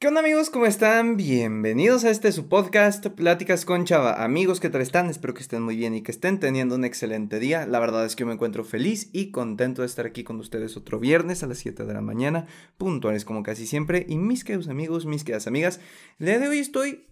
¿Qué 0.00 0.06
onda 0.06 0.20
amigos? 0.20 0.48
¿Cómo 0.48 0.64
están? 0.64 1.16
Bienvenidos 1.16 2.04
a 2.04 2.10
este 2.10 2.30
su 2.30 2.46
podcast, 2.48 3.04
Pláticas 3.08 3.64
con 3.64 3.84
Chava. 3.84 4.22
Amigos, 4.22 4.60
¿qué 4.60 4.70
tal 4.70 4.80
están? 4.80 5.10
Espero 5.10 5.34
que 5.34 5.42
estén 5.42 5.60
muy 5.60 5.74
bien 5.74 5.92
y 5.92 6.02
que 6.02 6.12
estén 6.12 6.38
teniendo 6.38 6.76
un 6.76 6.84
excelente 6.84 7.40
día. 7.40 7.66
La 7.66 7.80
verdad 7.80 8.06
es 8.06 8.14
que 8.14 8.24
me 8.24 8.32
encuentro 8.32 8.62
feliz 8.62 9.10
y 9.12 9.32
contento 9.32 9.82
de 9.82 9.86
estar 9.86 10.06
aquí 10.06 10.22
con 10.22 10.38
ustedes 10.38 10.76
otro 10.76 11.00
viernes 11.00 11.42
a 11.42 11.48
las 11.48 11.58
7 11.58 11.84
de 11.84 11.92
la 11.92 12.00
mañana, 12.00 12.46
puntuales 12.76 13.24
como 13.24 13.42
casi 13.42 13.66
siempre. 13.66 14.06
Y 14.08 14.18
mis 14.18 14.44
queridos 14.44 14.68
amigos, 14.68 15.04
mis 15.04 15.24
queridas 15.24 15.48
amigas, 15.48 15.80
el 16.20 16.26
día 16.26 16.38
de 16.38 16.46
hoy 16.46 16.58
estoy 16.60 17.08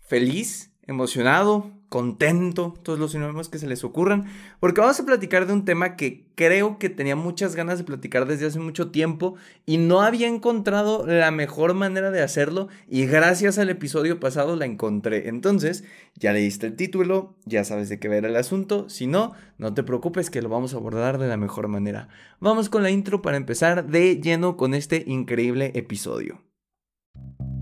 feliz, 0.00 0.70
emocionado, 0.90 1.70
contento, 1.88 2.74
todos 2.82 2.98
los 2.98 3.12
sinónimos 3.12 3.48
que 3.48 3.58
se 3.58 3.66
les 3.66 3.82
ocurran, 3.82 4.26
porque 4.60 4.80
vamos 4.80 5.00
a 5.00 5.04
platicar 5.04 5.46
de 5.46 5.52
un 5.52 5.64
tema 5.64 5.96
que 5.96 6.24
creo 6.36 6.78
que 6.78 6.88
tenía 6.88 7.16
muchas 7.16 7.56
ganas 7.56 7.78
de 7.78 7.84
platicar 7.84 8.26
desde 8.26 8.46
hace 8.46 8.60
mucho 8.60 8.90
tiempo 8.90 9.34
y 9.66 9.76
no 9.78 10.00
había 10.00 10.28
encontrado 10.28 11.04
la 11.04 11.30
mejor 11.32 11.74
manera 11.74 12.10
de 12.10 12.22
hacerlo 12.22 12.68
y 12.88 13.06
gracias 13.06 13.58
al 13.58 13.70
episodio 13.70 14.20
pasado 14.20 14.54
la 14.56 14.66
encontré. 14.66 15.28
Entonces, 15.28 15.84
ya 16.14 16.32
leíste 16.32 16.68
el 16.68 16.76
título, 16.76 17.34
ya 17.44 17.64
sabes 17.64 17.88
de 17.88 17.98
qué 17.98 18.08
ver 18.08 18.24
el 18.24 18.36
asunto, 18.36 18.88
si 18.88 19.06
no, 19.06 19.32
no 19.58 19.74
te 19.74 19.82
preocupes 19.82 20.30
que 20.30 20.42
lo 20.42 20.48
vamos 20.48 20.74
a 20.74 20.76
abordar 20.76 21.18
de 21.18 21.28
la 21.28 21.36
mejor 21.36 21.66
manera. 21.66 22.08
Vamos 22.38 22.68
con 22.68 22.84
la 22.84 22.90
intro 22.90 23.20
para 23.20 23.36
empezar 23.36 23.86
de 23.86 24.20
lleno 24.20 24.56
con 24.56 24.74
este 24.74 25.02
increíble 25.06 25.72
episodio. 25.74 26.40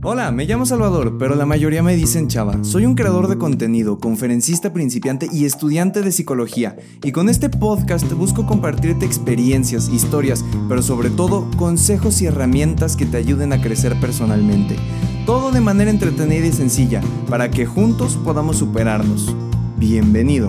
Hola, 0.01 0.31
me 0.31 0.45
llamo 0.45 0.65
Salvador, 0.65 1.19
pero 1.19 1.35
la 1.35 1.45
mayoría 1.45 1.83
me 1.83 1.97
dicen 1.97 2.29
Chava. 2.29 2.63
Soy 2.63 2.87
un 2.87 2.95
creador 2.95 3.27
de 3.27 3.37
contenido, 3.37 3.99
conferencista 3.99 4.73
principiante 4.73 5.29
y 5.33 5.45
estudiante 5.45 6.03
de 6.03 6.13
psicología. 6.13 6.77
Y 7.03 7.11
con 7.11 7.29
este 7.29 7.49
podcast 7.49 8.09
busco 8.13 8.47
compartirte 8.47 9.05
experiencias, 9.05 9.89
historias, 9.89 10.45
pero 10.69 10.83
sobre 10.83 11.11
todo 11.11 11.51
consejos 11.57 12.23
y 12.23 12.27
herramientas 12.27 12.95
que 12.97 13.07
te 13.07 13.17
ayuden 13.17 13.53
a 13.53 13.61
crecer 13.61 13.99
personalmente. 14.01 14.77
Todo 15.27 15.51
de 15.51 15.61
manera 15.61 15.91
entretenida 15.91 16.47
y 16.47 16.53
sencilla, 16.53 17.01
para 17.29 17.51
que 17.51 17.67
juntos 17.67 18.17
podamos 18.23 18.59
superarnos. 18.59 19.35
Bienvenido. 19.79 20.49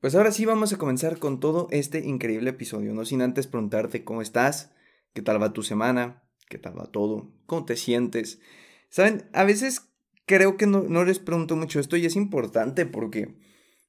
Pues 0.00 0.14
ahora 0.14 0.32
sí 0.32 0.46
vamos 0.46 0.72
a 0.72 0.78
comenzar 0.78 1.18
con 1.18 1.40
todo 1.40 1.68
este 1.70 2.06
increíble 2.06 2.48
episodio, 2.48 2.94
no 2.94 3.04
sin 3.04 3.20
antes 3.20 3.46
preguntarte 3.46 4.02
cómo 4.02 4.22
estás 4.22 4.70
¿Qué 5.12 5.22
tal 5.22 5.42
va 5.42 5.52
tu 5.52 5.62
semana? 5.62 6.22
¿Qué 6.48 6.58
tal 6.58 6.78
va 6.78 6.86
todo? 6.86 7.32
¿Cómo 7.46 7.64
te 7.64 7.76
sientes? 7.76 8.40
Saben, 8.88 9.28
a 9.32 9.44
veces 9.44 9.90
creo 10.26 10.56
que 10.56 10.66
no, 10.66 11.04
les 11.04 11.18
pregunto 11.18 11.56
mucho 11.56 11.80
esto 11.80 11.96
y 11.96 12.06
es 12.06 12.16
importante 12.16 12.86
porque 12.86 13.36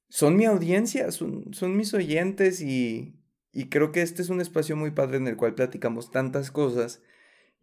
son 0.08 0.36
mi 0.36 0.44
audiencia, 0.44 1.10
son, 1.12 1.76
mis 1.76 1.94
oyentes 1.94 2.60
y, 2.60 3.14
y 3.52 3.68
creo 3.68 3.92
que 3.92 4.02
este 4.02 4.22
es 4.22 4.28
un 4.28 4.40
espacio 4.40 4.76
muy 4.76 4.90
padre 4.90 5.18
en 5.18 5.28
el 5.28 5.36
cual 5.36 5.54
platicamos 5.54 6.10
tantas 6.10 6.50
cosas. 6.50 7.02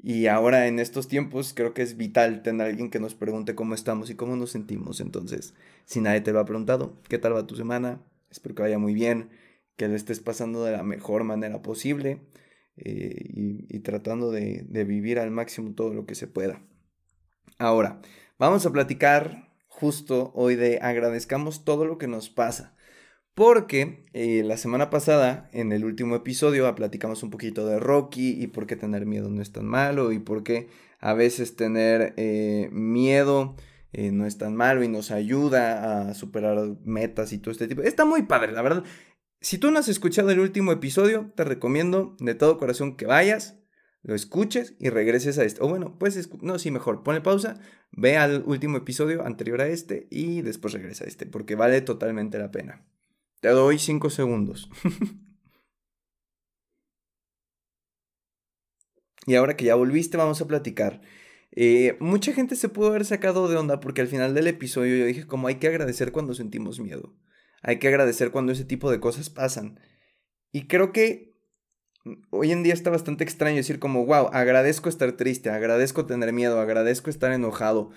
Y 0.01 0.27
ahora 0.27 0.67
en 0.67 0.79
estos 0.79 1.09
tiempos 1.09 1.53
creo 1.53 1.73
que 1.73 1.81
es 1.81 1.97
vital 1.97 2.41
tener 2.41 2.67
a 2.67 2.69
alguien 2.69 2.89
que 2.89 3.01
nos 3.01 3.15
pregunte 3.15 3.55
cómo 3.55 3.75
estamos 3.75 4.09
y 4.09 4.15
cómo 4.15 4.37
nos 4.37 4.51
sentimos. 4.51 5.01
Entonces, 5.01 5.53
si 5.83 5.99
nadie 5.99 6.21
te 6.21 6.31
lo 6.31 6.39
ha 6.39 6.45
preguntado, 6.45 7.01
¿qué 7.09 7.17
tal 7.17 7.35
va 7.35 7.45
tu 7.45 7.57
semana? 7.57 8.01
Espero 8.31 8.55
que 8.55 8.61
vaya 8.61 8.79
muy 8.79 8.93
bien, 8.93 9.29
que 9.75 9.89
le 9.89 9.95
estés 9.95 10.21
pasando 10.21 10.63
de 10.63 10.71
la 10.71 10.83
mejor 10.83 11.25
manera 11.25 11.61
posible. 11.61 12.21
Eh, 12.81 13.65
y, 13.67 13.79
tratando 13.79 14.31
de, 14.31 14.65
vivir 14.85 15.19
al 15.19 15.31
máximo 15.31 15.73
todo 15.73 15.93
lo 15.93 16.05
que 16.05 16.15
se 16.15 16.27
pueda. 16.27 16.61
Ahora, 17.57 18.01
vamos 18.37 18.65
a 18.65 18.71
platicar 18.71 19.49
justo 19.67 20.31
hoy 20.33 20.55
de 20.55 20.79
agradezcamos 20.81 21.65
todo 21.65 21.85
lo 21.85 21.97
que 21.97 22.07
nos 22.07 22.29
pasa. 22.29 22.75
Porque 23.33 24.05
eh, 24.13 24.43
la 24.45 24.57
semana 24.57 24.89
pasada, 24.89 25.49
en 25.51 25.71
el 25.71 25.83
último 25.83 26.15
episodio, 26.15 26.73
platicamos 26.75 27.23
un 27.23 27.31
poquito 27.31 27.65
de 27.65 27.79
Rocky 27.79 28.41
y 28.41 28.47
por 28.47 28.65
qué 28.65 28.75
tener 28.75 29.05
miedo 29.05 29.29
no 29.29 29.41
es 29.41 29.51
tan 29.51 29.65
malo 29.65 30.11
y 30.11 30.19
por 30.19 30.43
qué 30.43 30.67
a 30.99 31.13
veces 31.13 31.55
tener 31.55 32.13
eh, 32.17 32.69
miedo 32.71 33.55
no 33.91 34.27
es 34.27 34.37
tan 34.37 34.55
malo 34.55 34.83
y 34.83 34.87
nos 34.87 35.09
ayuda 35.09 36.09
a 36.09 36.13
superar 36.13 36.75
metas 36.85 37.33
y 37.33 37.39
todo 37.39 37.51
este 37.51 37.67
tipo. 37.67 37.81
Está 37.81 38.05
muy 38.05 38.21
padre, 38.23 38.51
la 38.51 38.61
verdad. 38.61 38.83
Si 39.41 39.57
tú 39.57 39.71
no 39.71 39.79
has 39.79 39.87
escuchado 39.87 40.31
el 40.31 40.39
último 40.39 40.71
episodio, 40.73 41.31
te 41.35 41.45
recomiendo 41.45 42.15
de 42.19 42.35
todo 42.35 42.57
corazón 42.57 42.97
que 42.97 43.05
vayas, 43.05 43.57
lo 44.03 44.13
escuches 44.15 44.75
y 44.79 44.89
regreses 44.89 45.37
a 45.37 45.45
este. 45.45 45.63
O 45.63 45.69
bueno, 45.69 45.97
pues, 45.97 46.29
no, 46.41 46.59
sí, 46.59 46.71
mejor, 46.71 47.03
ponle 47.03 47.21
pausa, 47.21 47.59
ve 47.91 48.17
al 48.17 48.43
último 48.45 48.77
episodio 48.77 49.25
anterior 49.25 49.61
a 49.61 49.67
este 49.67 50.07
y 50.11 50.41
después 50.41 50.73
regresa 50.73 51.05
a 51.05 51.07
este, 51.07 51.25
porque 51.25 51.55
vale 51.55 51.79
totalmente 51.81 52.37
la 52.37 52.51
pena. 52.51 52.85
Te 53.39 53.49
doy 53.49 53.79
5 53.79 54.09
segundos. 54.09 54.69
y 59.25 59.35
ahora 59.35 59.55
que 59.55 59.65
ya 59.65 59.75
volviste, 59.75 60.17
vamos 60.17 60.41
a 60.41 60.47
platicar. 60.47 61.01
Eh, 61.51 61.97
mucha 62.01 62.33
gente 62.33 62.55
se 62.57 62.69
pudo 62.69 62.87
haber 62.87 63.05
sacado 63.05 63.47
de 63.47 63.57
onda 63.57 63.79
porque 63.79 64.01
al 64.01 64.07
final 64.07 64.33
del 64.33 64.47
episodio 64.47 64.97
yo 64.97 65.05
dije 65.05 65.25
como 65.25 65.47
hay 65.47 65.55
que 65.55 65.67
agradecer 65.67 66.11
cuando 66.11 66.33
sentimos 66.33 66.79
miedo. 66.79 67.15
Hay 67.61 67.79
que 67.79 67.87
agradecer 67.87 68.31
cuando 68.31 68.51
ese 68.51 68.65
tipo 68.65 68.91
de 68.91 68.99
cosas 68.99 69.29
pasan. 69.29 69.79
Y 70.51 70.67
creo 70.67 70.91
que 70.91 71.29
hoy 72.29 72.51
en 72.51 72.63
día 72.63 72.73
está 72.73 72.89
bastante 72.89 73.23
extraño 73.23 73.57
decir 73.57 73.79
como, 73.79 74.05
wow, 74.05 74.29
agradezco 74.31 74.89
estar 74.89 75.11
triste, 75.13 75.49
agradezco 75.49 76.05
tener 76.05 76.33
miedo, 76.33 76.59
agradezco 76.59 77.09
estar 77.09 77.31
enojado. 77.31 77.91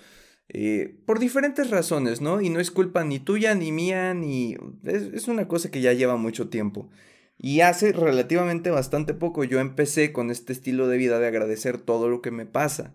Eh, 0.48 0.98
por 1.06 1.18
diferentes 1.18 1.70
razones, 1.70 2.20
¿no? 2.20 2.40
Y 2.40 2.50
no 2.50 2.60
es 2.60 2.70
culpa 2.70 3.04
ni 3.04 3.18
tuya, 3.18 3.54
ni 3.54 3.72
mía, 3.72 4.14
ni... 4.14 4.56
Es, 4.84 5.28
una 5.28 5.48
cosa 5.48 5.70
que 5.70 5.80
ya 5.80 5.92
lleva 5.92 6.16
mucho 6.16 6.48
tiempo. 6.48 6.90
Y 7.38 7.60
hace 7.60 7.92
relativamente 7.92 8.70
bastante 8.70 9.14
poco 9.14 9.44
yo 9.44 9.60
empecé 9.60 10.12
con 10.12 10.30
este 10.30 10.52
estilo 10.52 10.88
de 10.88 10.98
vida 10.98 11.18
de 11.18 11.26
agradecer 11.26 11.78
todo 11.78 12.08
lo 12.08 12.20
que 12.22 12.30
me 12.30 12.46
pasa. 12.46 12.94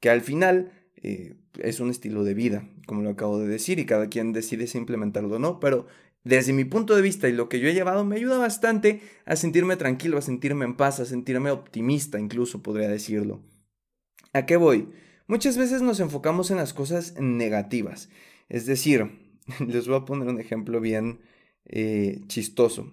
Que 0.00 0.10
al 0.10 0.22
final 0.22 0.72
eh, 0.96 1.36
es 1.58 1.80
un 1.80 1.90
estilo 1.90 2.24
de 2.24 2.34
vida, 2.34 2.68
como 2.86 3.02
lo 3.02 3.10
acabo 3.10 3.38
de 3.38 3.48
decir, 3.48 3.78
y 3.78 3.86
cada 3.86 4.08
quien 4.08 4.32
decide 4.32 4.66
si 4.66 4.78
implementarlo 4.78 5.36
o 5.36 5.38
no, 5.38 5.60
pero 5.60 5.86
desde 6.24 6.54
mi 6.54 6.64
punto 6.64 6.96
de 6.96 7.02
vista 7.02 7.28
y 7.28 7.32
lo 7.32 7.48
que 7.48 7.60
yo 7.60 7.68
he 7.68 7.74
llevado 7.74 8.04
me 8.04 8.16
ayuda 8.16 8.38
bastante 8.38 9.02
a 9.26 9.36
sentirme 9.36 9.76
tranquilo, 9.76 10.18
a 10.18 10.22
sentirme 10.22 10.64
en 10.64 10.74
paz, 10.74 10.98
a 10.98 11.04
sentirme 11.04 11.50
optimista 11.50 12.18
incluso, 12.18 12.62
podría 12.62 12.88
decirlo. 12.88 13.42
¿A 14.32 14.46
qué 14.46 14.56
voy? 14.56 14.88
Muchas 15.26 15.56
veces 15.56 15.82
nos 15.82 16.00
enfocamos 16.00 16.50
en 16.50 16.56
las 16.56 16.72
cosas 16.74 17.14
negativas. 17.20 18.08
Es 18.48 18.66
decir, 18.66 19.10
les 19.66 19.86
voy 19.86 19.96
a 19.96 20.04
poner 20.04 20.28
un 20.28 20.40
ejemplo 20.40 20.80
bien 20.80 21.20
eh, 21.66 22.20
chistoso. 22.26 22.90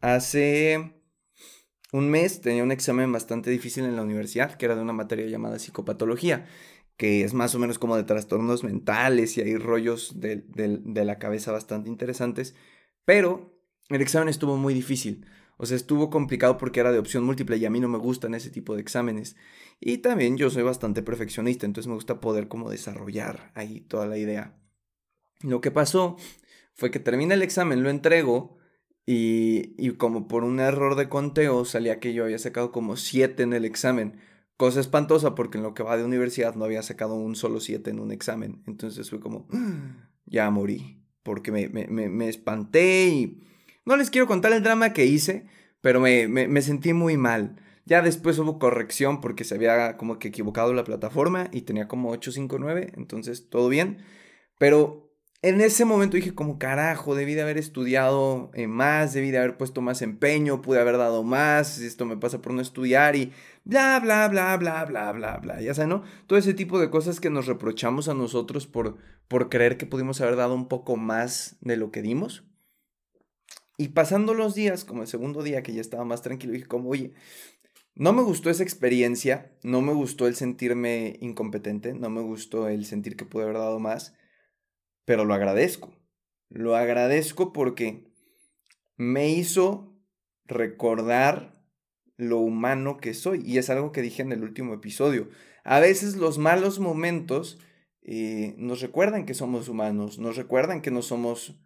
Hace 0.00 0.94
un 1.92 2.10
mes 2.10 2.40
tenía 2.40 2.62
un 2.62 2.72
examen 2.72 3.10
bastante 3.10 3.50
difícil 3.50 3.84
en 3.84 3.96
la 3.96 4.02
universidad, 4.02 4.56
que 4.56 4.66
era 4.66 4.76
de 4.76 4.82
una 4.82 4.92
materia 4.92 5.26
llamada 5.26 5.58
psicopatología 5.58 6.46
que 6.98 7.22
es 7.22 7.32
más 7.32 7.54
o 7.54 7.60
menos 7.60 7.78
como 7.78 7.96
de 7.96 8.02
trastornos 8.02 8.64
mentales 8.64 9.38
y 9.38 9.40
hay 9.40 9.56
rollos 9.56 10.20
de, 10.20 10.44
la 10.84 11.18
cabeza 11.18 11.52
bastante 11.52 11.88
interesantes, 11.88 12.56
pero 13.04 13.56
el 13.88 14.02
examen 14.02 14.28
estuvo 14.28 14.56
muy 14.56 14.74
difícil. 14.74 15.24
O 15.58 15.66
sea, 15.66 15.76
estuvo 15.76 16.10
complicado 16.10 16.58
porque 16.58 16.80
era 16.80 16.92
de 16.92 16.98
opción 16.98 17.24
múltiple 17.24 17.56
y 17.56 17.64
a 17.64 17.70
mí 17.70 17.78
no 17.78 17.88
me 17.88 17.98
gustan 17.98 18.34
ese 18.34 18.50
tipo 18.50 18.74
de 18.74 18.80
exámenes. 18.82 19.36
Y 19.80 19.98
también 19.98 20.36
yo 20.36 20.50
soy 20.50 20.64
bastante 20.64 21.02
perfeccionista, 21.02 21.66
entonces 21.66 21.86
me 21.88 21.94
gusta 21.94 22.20
poder 22.20 22.48
como 22.48 22.68
desarrollar 22.68 23.52
ahí 23.54 23.80
toda 23.80 24.06
la 24.06 24.18
idea. 24.18 24.60
Lo 25.40 25.60
que 25.60 25.70
pasó 25.70 26.16
fue 26.74 26.90
que 26.90 26.98
termina 26.98 27.34
el 27.34 27.42
examen, 27.42 27.84
lo 27.84 27.90
entrego 27.90 28.58
y, 29.06 29.74
y 29.78 29.92
como 29.92 30.26
por 30.26 30.42
un 30.42 30.58
error 30.58 30.96
de 30.96 31.08
conteo 31.08 31.64
salía 31.64 32.00
que 32.00 32.12
yo 32.12 32.24
había 32.24 32.38
sacado 32.38 32.72
como 32.72 32.96
7 32.96 33.44
en 33.44 33.52
el 33.52 33.64
examen. 33.64 34.18
Cosa 34.58 34.80
espantosa 34.80 35.34
porque 35.34 35.56
en 35.56 35.62
lo 35.62 35.72
que 35.72 35.82
va 35.82 35.96
de 35.96 36.04
universidad 36.04 36.54
no 36.56 36.66
había 36.66 36.82
sacado 36.82 37.14
un 37.14 37.36
solo 37.36 37.60
7 37.60 37.88
en 37.88 38.00
un 38.00 38.12
examen. 38.12 38.62
Entonces 38.66 39.08
fue 39.08 39.20
como, 39.20 39.48
ah, 39.54 40.10
ya 40.26 40.50
morí. 40.50 41.02
Porque 41.22 41.50
me, 41.50 41.68
me, 41.68 41.86
me, 41.86 42.28
espanté 42.28 43.06
y... 43.08 43.42
No 43.86 43.96
les 43.96 44.10
quiero 44.10 44.26
contar 44.26 44.52
el 44.52 44.62
drama 44.62 44.92
que 44.92 45.06
hice, 45.06 45.46
pero 45.80 46.00
me, 46.00 46.28
me 46.28 46.60
sentí 46.60 46.92
muy 46.92 47.16
mal. 47.16 47.56
Ya 47.88 48.02
después 48.02 48.38
hubo 48.38 48.58
corrección 48.58 49.22
porque 49.22 49.44
se 49.44 49.54
había 49.54 49.96
como 49.96 50.18
que 50.18 50.28
equivocado 50.28 50.74
la 50.74 50.84
plataforma 50.84 51.48
y 51.52 51.62
tenía 51.62 51.88
como 51.88 52.10
859, 52.10 52.92
entonces 52.96 53.48
todo 53.48 53.70
bien. 53.70 54.04
Pero 54.58 55.08
en 55.40 55.60
ese 55.60 55.84
momento 55.84 56.16
dije 56.16 56.34
como 56.34 56.58
carajo, 56.58 57.14
debí 57.14 57.34
de 57.34 57.42
haber 57.42 57.58
estudiado 57.58 58.50
eh, 58.54 58.66
más, 58.66 59.14
debí 59.14 59.30
de 59.30 59.38
haber 59.38 59.56
puesto 59.56 59.80
más 59.80 60.02
empeño, 60.02 60.60
pude 60.60 60.80
haber 60.80 60.98
dado 60.98 61.22
más, 61.22 61.78
esto 61.78 62.04
me 62.04 62.16
pasa 62.16 62.42
por 62.42 62.52
no 62.52 62.60
estudiar 62.60 63.14
y 63.14 63.32
bla, 63.68 64.00
bla, 64.00 64.26
bla, 64.26 64.56
bla, 64.56 64.84
bla, 64.84 65.12
bla, 65.12 65.36
bla, 65.36 65.60
ya 65.60 65.74
saben, 65.74 65.90
¿no? 65.90 66.02
Todo 66.26 66.38
ese 66.38 66.54
tipo 66.54 66.80
de 66.80 66.90
cosas 66.90 67.20
que 67.20 67.30
nos 67.30 67.46
reprochamos 67.46 68.08
a 68.08 68.14
nosotros 68.14 68.66
por, 68.66 68.96
por 69.28 69.48
creer 69.48 69.76
que 69.76 69.86
pudimos 69.86 70.20
haber 70.20 70.34
dado 70.34 70.54
un 70.54 70.66
poco 70.66 70.96
más 70.96 71.56
de 71.60 71.76
lo 71.76 71.92
que 71.92 72.02
dimos. 72.02 72.44
Y 73.76 73.88
pasando 73.88 74.34
los 74.34 74.56
días, 74.56 74.84
como 74.84 75.02
el 75.02 75.08
segundo 75.08 75.44
día 75.44 75.62
que 75.62 75.72
ya 75.72 75.80
estaba 75.80 76.04
más 76.04 76.22
tranquilo, 76.22 76.54
dije 76.54 76.66
como, 76.66 76.90
oye, 76.90 77.12
no 77.94 78.12
me 78.12 78.22
gustó 78.22 78.50
esa 78.50 78.64
experiencia, 78.64 79.52
no 79.62 79.82
me 79.82 79.92
gustó 79.92 80.26
el 80.26 80.34
sentirme 80.34 81.16
incompetente, 81.20 81.94
no 81.94 82.10
me 82.10 82.22
gustó 82.22 82.66
el 82.68 82.84
sentir 82.84 83.16
que 83.16 83.24
pude 83.24 83.44
haber 83.44 83.58
dado 83.58 83.78
más 83.78 84.14
pero 85.08 85.24
lo 85.24 85.32
agradezco. 85.32 85.90
Lo 86.50 86.76
agradezco 86.76 87.54
porque 87.54 88.12
me 88.98 89.30
hizo 89.30 89.98
recordar 90.44 91.57
lo 92.18 92.38
humano 92.38 92.98
que 92.98 93.14
soy. 93.14 93.42
Y 93.42 93.56
es 93.56 93.70
algo 93.70 93.92
que 93.92 94.02
dije 94.02 94.20
en 94.20 94.32
el 94.32 94.42
último 94.42 94.74
episodio. 94.74 95.30
A 95.64 95.80
veces 95.80 96.16
los 96.16 96.36
malos 96.36 96.78
momentos 96.78 97.58
eh, 98.02 98.54
nos 98.58 98.82
recuerdan 98.82 99.24
que 99.24 99.34
somos 99.34 99.68
humanos, 99.68 100.18
nos 100.18 100.36
recuerdan 100.36 100.82
que 100.82 100.90
no 100.90 101.00
somos 101.00 101.58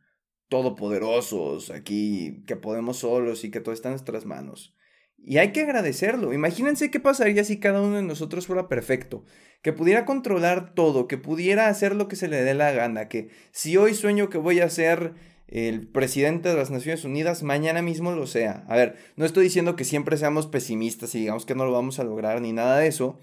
todopoderosos 0.49 1.71
aquí, 1.71 2.45
que 2.47 2.57
podemos 2.57 2.99
solos 2.99 3.43
y 3.43 3.51
que 3.51 3.61
todo 3.61 3.75
está 3.75 3.89
en 3.89 3.95
nuestras 3.95 4.27
manos. 4.27 4.77
Y 5.25 5.39
hay 5.39 5.53
que 5.53 5.63
agradecerlo. 5.63 6.33
Imagínense 6.33 6.91
qué 6.91 7.01
pasaría 7.01 7.45
si 7.45 7.61
cada 7.61 7.81
uno 7.81 7.97
de 7.97 8.03
nosotros 8.03 8.47
fuera 8.47 8.69
perfecto, 8.69 9.25
que 9.63 9.73
pudiera 9.73 10.05
controlar 10.05 10.75
todo, 10.75 11.07
que 11.07 11.17
pudiera 11.17 11.69
hacer 11.69 11.95
lo 11.95 12.09
que 12.09 12.17
se 12.17 12.29
le 12.29 12.43
dé 12.43 12.55
la 12.55 12.73
gana, 12.73 13.09
que 13.09 13.31
si 13.53 13.77
hoy 13.77 13.95
sueño 13.95 14.29
que 14.29 14.39
voy 14.39 14.61
a 14.61 14.69
ser 14.69 15.15
el 15.53 15.87
presidente 15.87 16.49
de 16.49 16.57
las 16.57 16.71
Naciones 16.71 17.05
Unidas, 17.05 17.43
mañana 17.43 17.83
mismo 17.83 18.13
lo 18.13 18.27
sea. 18.27 18.65
A 18.69 18.77
ver, 18.77 18.97
no 19.17 19.27
estoy 19.27 19.45
diciendo 19.45 19.77
que 19.77 19.85
siempre 19.85 20.17
seamos 20.17 20.47
pesimistas 20.47 21.15
y 21.15 21.21
digamos 21.21 21.45
que 21.45 21.55
no 21.55 21.67
lo 21.67 21.73
vamos 21.73 21.99
a 21.99 22.05
lograr 22.05 22.41
ni 22.41 22.53
nada 22.53 22.79
de 22.79 22.87
eso, 22.87 23.19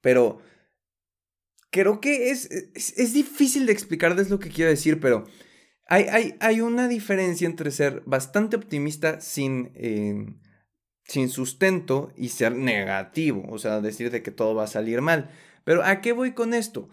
pero 0.00 0.40
creo 1.70 2.00
que 2.00 2.30
es, 2.30 2.50
es, 2.50 3.12
difícil 3.12 3.66
de 3.66 3.72
explicarles 3.72 4.30
lo 4.30 4.40
que 4.40 4.50
quiero 4.50 4.70
decir, 4.70 4.98
pero 4.98 5.24
hay, 5.86 6.04
hay, 6.10 6.34
hay 6.40 6.60
una 6.60 6.88
diferencia 6.88 7.46
entre 7.46 7.70
ser 7.70 8.02
bastante 8.04 8.56
optimista 8.56 9.20
sin... 9.20 9.70
Eh, 9.74 10.26
sin 11.04 11.28
sustento 11.28 12.12
y 12.16 12.28
ser 12.28 12.54
negativo, 12.54 13.44
o 13.50 13.58
sea, 13.58 13.80
decir 13.80 14.10
de 14.10 14.22
que 14.22 14.30
todo 14.30 14.54
va 14.54 14.64
a 14.64 14.68
salir 14.68 15.00
mal. 15.02 15.30
Pero 15.64 15.84
¿a 15.84 16.00
qué 16.00 16.12
voy 16.12 16.32
con 16.32 16.54
esto? 16.54 16.88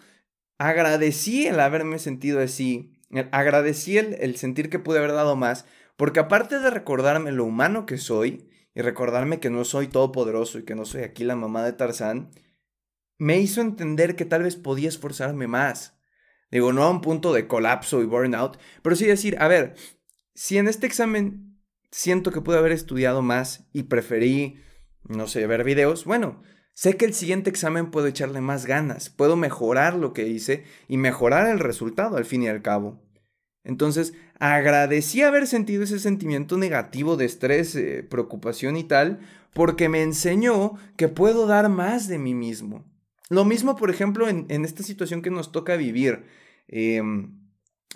Agradecí 0.57 1.47
el 1.47 1.59
haberme 1.59 1.99
sentido 1.99 2.41
así, 2.41 2.98
agradecí 3.31 3.97
el, 3.97 4.35
sentir 4.35 4.69
que 4.69 4.79
pude 4.79 4.99
haber 4.99 5.13
dado 5.13 5.35
más, 5.35 5.65
porque 5.97 6.19
aparte 6.19 6.59
de 6.59 6.69
recordarme 6.69 7.31
lo 7.31 7.45
humano 7.45 7.85
que 7.85 7.97
soy 7.97 8.49
y 8.75 8.81
recordarme 8.81 9.39
que 9.39 9.49
no 9.49 9.65
soy 9.65 9.87
todopoderoso 9.87 10.59
y 10.59 10.63
que 10.63 10.75
no 10.75 10.85
soy 10.85 11.03
aquí 11.03 11.23
la 11.23 11.35
mamá 11.35 11.63
de 11.63 11.73
Tarzán, 11.73 12.31
me 13.17 13.39
hizo 13.39 13.61
entender 13.61 14.15
que 14.15 14.25
tal 14.25 14.43
vez 14.43 14.55
podía 14.55 14.87
esforzarme 14.87 15.47
más. 15.47 15.99
Digo, 16.51 16.73
no 16.73 16.83
a 16.83 16.89
un 16.89 17.01
punto 17.01 17.33
de 17.33 17.47
colapso 17.47 18.01
y 18.01 18.05
burnout, 18.05 18.57
pero 18.81 18.95
sí 18.95 19.05
decir, 19.05 19.37
a 19.39 19.47
ver, 19.47 19.75
si 20.33 20.57
en 20.57 20.67
este 20.67 20.87
examen 20.87 21.59
siento 21.91 22.31
que 22.31 22.41
pude 22.41 22.57
haber 22.57 22.71
estudiado 22.71 23.21
más 23.21 23.67
y 23.73 23.83
preferí, 23.83 24.61
no 25.03 25.27
sé, 25.27 25.45
ver 25.47 25.63
videos, 25.63 26.05
bueno, 26.05 26.41
sé 26.79 26.95
que 26.95 27.03
el 27.03 27.13
siguiente 27.13 27.49
examen 27.49 27.91
puedo 27.91 28.07
echarle 28.07 28.39
más 28.39 28.65
ganas, 28.65 29.09
puedo 29.09 29.35
mejorar 29.35 29.95
lo 29.95 30.13
que 30.13 30.29
hice 30.29 30.63
y 30.87 30.95
mejorar 30.95 31.49
el 31.49 31.59
resultado 31.59 32.15
al 32.15 32.23
fin 32.23 32.43
y 32.43 32.47
al 32.47 32.61
cabo. 32.61 33.03
Entonces, 33.65 34.13
agradecí 34.39 35.21
haber 35.21 35.45
sentido 35.45 35.83
ese 35.83 35.99
sentimiento 35.99 36.57
negativo 36.57 37.17
de 37.17 37.25
estrés, 37.25 37.75
eh, 37.75 38.07
preocupación 38.09 38.77
y 38.77 38.85
tal, 38.85 39.19
porque 39.53 39.89
me 39.89 40.03
enseñó 40.03 40.75
que 40.95 41.09
puedo 41.09 41.47
dar 41.47 41.67
más 41.67 42.07
de 42.07 42.17
mí 42.17 42.33
mismo. 42.33 42.85
Lo 43.27 43.43
mismo, 43.43 43.75
por 43.75 43.89
ejemplo, 43.89 44.29
en, 44.29 44.45
esta 44.63 44.81
situación 44.81 45.21
que 45.21 45.31
nos 45.31 45.51
toca 45.51 45.75
vivir. 45.75 46.27
Em, 46.69 47.41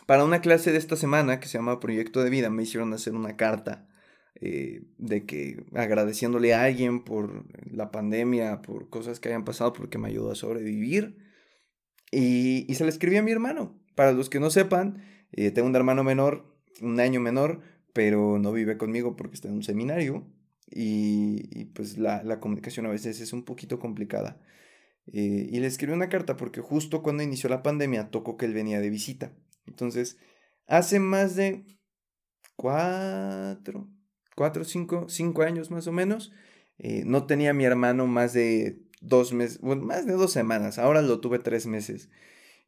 para 0.05 0.25
una 0.25 0.41
clase 0.41 0.73
de 0.73 0.77
esta 0.77 0.97
semana 0.97 1.39
que 1.39 1.47
se 1.47 1.57
llama 1.57 1.79
Proyecto 1.79 2.21
de 2.21 2.29
Vida 2.29 2.49
me 2.49 2.63
hicieron 2.63 2.91
hacer 2.91 3.13
una 3.13 3.37
carta 3.37 3.87
eh, 4.45 4.81
de 4.97 5.25
que 5.25 5.63
agradeciéndole 5.73 6.53
a 6.53 6.63
alguien 6.63 7.05
por 7.05 7.45
la 7.71 7.91
pandemia, 7.91 8.61
por 8.61 8.89
cosas 8.89 9.21
que 9.21 9.29
hayan 9.29 9.45
pasado, 9.45 9.71
porque 9.71 9.97
me 9.97 10.09
ayudó 10.09 10.31
a 10.31 10.35
sobrevivir. 10.35 11.15
Y, 12.11 12.67
se 12.75 12.83
la 12.83 12.89
escribí 12.89 13.15
a 13.15 13.23
mi 13.23 13.31
hermano. 13.31 13.81
Para 13.95 14.11
los 14.11 14.29
que 14.29 14.41
no 14.41 14.49
sepan, 14.49 15.01
eh, 15.31 15.51
tengo 15.51 15.69
un 15.69 15.75
hermano 15.77 16.03
menor, 16.03 16.57
un 16.81 16.99
año 16.99 17.21
menor, 17.21 17.61
pero 17.93 18.37
no 18.37 18.51
vive 18.51 18.77
conmigo 18.77 19.15
porque 19.15 19.35
está 19.35 19.47
en 19.47 19.53
un 19.53 19.63
seminario. 19.63 20.27
Y, 20.69 21.65
pues 21.73 21.97
la, 21.97 22.41
comunicación 22.41 22.85
a 22.85 22.89
veces 22.89 23.21
es 23.21 23.31
un 23.31 23.45
poquito 23.45 23.79
complicada. 23.79 24.41
Eh, 25.07 25.47
y 25.51 25.59
le 25.61 25.67
escribí 25.67 25.93
una 25.93 26.09
carta 26.09 26.35
porque 26.35 26.59
justo 26.59 27.01
cuando 27.01 27.23
inició 27.23 27.49
la 27.49 27.63
pandemia 27.63 28.11
tocó 28.11 28.35
que 28.35 28.45
él 28.45 28.53
venía 28.53 28.81
de 28.81 28.89
visita. 28.89 29.31
Entonces, 29.67 30.17
hace 30.67 30.99
más 30.99 31.37
de 31.37 31.63
cuatro, 32.57 33.87
cuatro, 34.35 34.63
cinco, 34.63 35.05
cinco 35.09 35.43
años 35.43 35.71
más 35.71 35.87
o 35.87 35.91
menos, 35.91 36.31
eh, 36.79 37.03
no 37.05 37.25
tenía 37.25 37.53
mi 37.53 37.65
hermano 37.65 38.07
más 38.07 38.33
de 38.33 38.79
dos 39.01 39.33
más 39.33 40.05
de 40.05 40.13
dos 40.13 40.31
semanas, 40.31 40.79
ahora 40.79 41.01
lo 41.01 41.19
tuve 41.19 41.39
tres 41.39 41.65
meses. 41.67 42.09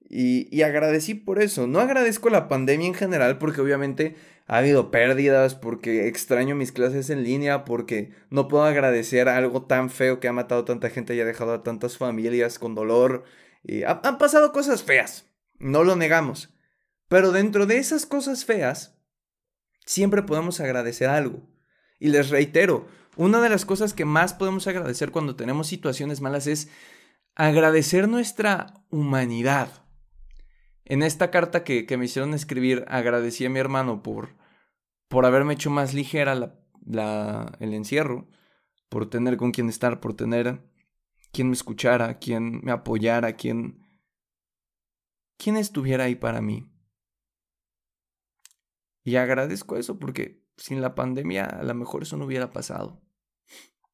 Y, 0.08 0.56
y, 0.56 0.62
agradecí 0.62 1.16
por 1.16 1.42
eso. 1.42 1.66
No 1.66 1.80
agradezco 1.80 2.30
la 2.30 2.48
pandemia 2.48 2.88
en 2.88 2.94
general 2.94 3.40
porque 3.40 3.62
obviamente 3.62 4.16
ha 4.48 4.58
habido 4.58 4.92
pérdidas, 4.92 5.56
porque 5.56 6.08
extraño 6.08 6.56
mis 6.56 6.72
clases 6.72 7.10
en 7.10 7.24
línea, 7.24 7.66
porque 7.66 8.12
no 8.30 8.48
puedo 8.48 8.64
agradecer 8.66 9.28
algo 9.30 9.64
tan 9.64 9.90
feo 9.90 10.20
que 10.20 10.28
ha 10.28 10.34
matado 10.34 10.62
a 10.62 10.66
tanta 10.66 10.92
gente 10.92 11.16
y 11.16 11.22
ha 11.22 11.26
dejado 11.26 11.54
a 11.54 11.64
tantas 11.64 11.98
familias 11.98 12.60
con 12.60 12.76
dolor. 12.76 13.24
Y 13.64 13.82
han 13.84 14.20
pasado 14.20 14.52
cosas 14.52 14.84
feas, 14.84 15.28
no 15.58 15.84
lo 15.84 15.96
negamos. 15.96 16.56
Pero 17.08 17.32
dentro 17.32 17.66
de 17.66 17.78
esas 17.78 18.06
cosas 18.06 18.46
feas, 18.46 18.96
siempre 19.86 20.22
podemos 20.22 20.60
agradecer 20.60 21.10
algo. 21.10 21.48
Y 22.00 22.10
les 22.10 22.30
reitero, 22.30 22.88
una 23.16 23.42
de 23.42 23.50
las 23.50 23.66
cosas 23.66 23.94
que 23.94 24.06
más 24.06 24.34
podemos 24.34 24.68
agradecer 24.68 25.12
cuando 25.12 25.36
tenemos 25.36 25.68
situaciones 25.68 26.22
malas 26.22 26.48
es 26.48 26.70
agradecer 27.36 28.08
nuestra 28.08 28.86
humanidad. 28.90 29.86
En 30.84 31.02
esta 31.02 31.32
carta 31.32 31.64
que, 31.64 31.86
me 31.98 32.06
hicieron 32.06 32.34
escribir, 32.34 32.86
agradecí 32.88 33.46
a 33.46 33.50
mi 33.50 33.60
hermano 33.60 34.04
por, 34.04 34.36
por 35.08 35.26
haberme 35.26 35.54
hecho 35.54 35.70
más 35.70 35.94
ligera 35.94 36.36
la, 36.86 37.58
el 37.60 37.74
encierro, 37.74 38.28
por 38.90 39.10
tener 39.10 39.38
con 39.38 39.52
quien 39.52 39.70
estar, 39.70 40.00
por 40.00 40.14
tener 40.14 40.62
quien 41.32 41.48
me 41.48 41.54
escuchara, 41.54 42.20
quien 42.20 42.62
me 42.64 42.72
apoyara, 42.72 43.34
quien, 43.34 43.84
quien 45.38 45.58
estuviera 45.58 46.04
ahí 46.04 46.16
para 46.16 46.42
mí. 46.42 46.70
Y 49.04 49.16
agradezco 49.18 49.78
eso 49.78 50.00
porque 50.00 50.45
sin 50.58 50.82
la 50.82 50.96
pandemia 50.96 51.46
a 51.46 51.64
lo 51.64 51.74
mejor 51.74 52.04
eso 52.04 52.18
no 52.18 52.26
hubiera 52.26 52.52
pasado. 52.52 53.02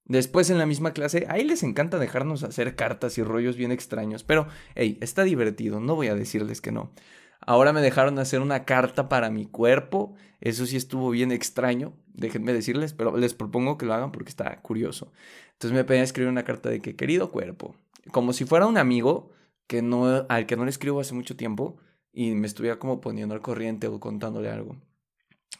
Después 0.06 0.50
en 0.50 0.58
la 0.58 0.66
misma 0.66 0.92
clase, 0.92 1.26
ahí 1.30 1.44
les 1.44 1.64
encanta 1.64 1.98
dejarnos 1.98 2.44
hacer 2.44 2.76
cartas 2.76 3.18
y 3.18 3.24
rollos 3.24 3.56
bien 3.56 3.72
extraños, 3.72 4.24
pero 4.24 4.48
hey, 4.76 4.98
está 5.00 5.24
divertido, 5.24 5.80
no 5.80 5.96
voy 5.96 6.08
a 6.08 6.16
decirles 6.16 6.60
que 6.60 6.72
no. 6.72 6.92
Ahora 7.40 7.74
me 7.74 7.82
dejaron 7.82 8.20
hacer 8.20 8.42
una 8.42 8.66
carta 8.66 9.10
para 9.10 9.30
mi 9.30 9.46
cuerpo, 9.46 10.14
eso 10.42 10.66
sí 10.66 10.76
estuvo 10.76 11.10
bien 11.12 11.32
extraño, 11.32 11.94
déjenme 12.14 12.54
decirles, 12.54 12.94
pero 12.94 13.16
les 13.16 13.34
propongo 13.34 13.78
que 13.78 13.86
lo 13.86 13.94
hagan 13.94 14.12
porque 14.12 14.30
está 14.30 14.62
curioso. 14.62 15.12
Entonces 15.54 15.76
me 15.76 15.84
pedían 15.84 16.04
escribir 16.04 16.30
una 16.30 16.44
carta 16.44 16.70
de 16.70 16.82
que 16.82 16.96
querido 16.96 17.32
cuerpo, 17.32 17.76
como 18.12 18.34
si 18.34 18.46
fuera 18.46 18.68
un 18.68 18.78
amigo 18.78 19.32
que 19.68 19.82
no, 19.82 20.26
al 20.28 20.46
que 20.46 20.58
no 20.58 20.66
le 20.66 20.72
escribo 20.72 21.00
hace 21.00 21.14
mucho 21.14 21.36
tiempo 21.38 21.78
y 22.12 22.32
me 22.32 22.48
estuviera 22.48 22.80
como 22.80 23.00
poniendo 23.02 23.34
al 23.34 23.42
corriente 23.42 23.88
o 23.88 24.00
contándole 24.00 24.50
algo. 24.50 24.76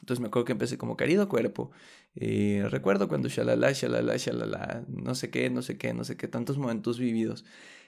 Entonces 0.02 0.20
me 0.20 0.28
acuerdo 0.28 0.46
que 0.46 0.52
empecé 0.52 0.78
como 0.78 0.98
querido 0.98 1.30
cuerpo. 1.30 1.72
Eh, 2.16 2.66
recuerdo 2.70 3.08
cuando 3.08 3.30
shalala, 3.30 3.72
shalala, 3.72 4.18
shalala, 4.18 4.84
no 4.88 5.16
sé 5.16 5.30
qué, 5.30 5.50
no 5.50 5.62
sé 5.62 5.78
qué, 5.78 5.94
no 5.94 6.04
sé 6.04 6.18
qué, 6.18 6.28
tantos 6.28 6.58
momentos 6.58 7.00
vividos. 7.00 7.46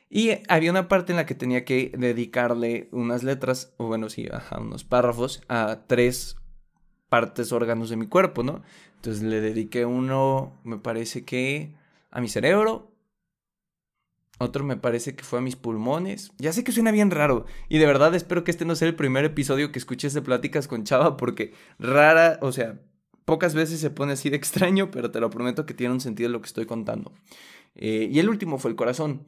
Y 0.10 0.32
había 0.48 0.72
una 0.72 0.88
parte 0.88 1.12
en 1.12 1.18
la 1.18 1.26
que 1.26 1.36
tenía 1.36 1.66
que 1.66 1.92
dedicarle 1.98 2.88
unas 2.92 3.24
letras, 3.24 3.74
o 3.78 3.88
bueno, 3.88 4.10
sí, 4.10 4.28
ajá, 4.32 4.60
unos 4.60 4.84
párrafos 4.84 5.42
a 5.50 5.82
tres 5.88 6.38
partes, 7.10 7.52
órganos 7.52 7.90
de 7.90 7.98
mi 7.98 8.08
cuerpo, 8.08 8.44
¿no? 8.44 8.62
Entonces 8.96 9.24
le 9.24 9.42
dediqué 9.42 9.86
uno, 9.86 10.60
me 10.64 10.78
parece 10.78 11.26
que 11.26 11.76
a 12.12 12.22
mi 12.22 12.30
cerebro, 12.30 12.93
otro 14.40 14.64
me 14.64 14.78
parece 14.78 15.16
que 15.16 15.24
fue 15.24 15.40
a 15.40 15.42
mis 15.42 15.56
pulmones. 15.56 16.32
Ya 16.38 16.54
sé 16.54 16.64
que 16.64 16.72
suena 16.72 16.92
bien 16.92 17.12
raro. 17.12 17.46
Y 17.70 17.78
de 17.78 17.86
verdad 17.86 18.16
espero 18.16 18.44
que 18.44 18.52
este 18.52 18.66
no 18.66 18.76
sea 18.76 18.88
el 18.88 18.96
primer 18.96 19.26
episodio 19.26 19.72
que 19.72 19.80
escuches 19.80 20.14
de 20.14 20.22
pláticas 20.22 20.68
con 20.68 20.84
Chava. 20.84 21.18
Porque 21.18 21.54
rara, 21.80 22.40
o 22.42 22.52
sea, 22.52 22.82
pocas 23.26 23.54
veces 23.54 23.80
se 23.80 23.90
pone 23.90 24.14
así 24.14 24.30
de 24.30 24.38
extraño. 24.38 24.92
Pero 24.92 25.12
te 25.12 25.20
lo 25.20 25.30
prometo 25.30 25.66
que 25.66 25.74
tiene 25.74 25.94
un 25.94 26.02
sentido 26.02 26.30
lo 26.30 26.42
que 26.42 26.48
estoy 26.48 26.66
contando. 26.66 27.14
Eh, 27.76 28.10
y 28.12 28.20
el 28.20 28.30
último 28.30 28.58
fue 28.58 28.72
el 28.72 28.76
corazón. 28.76 29.26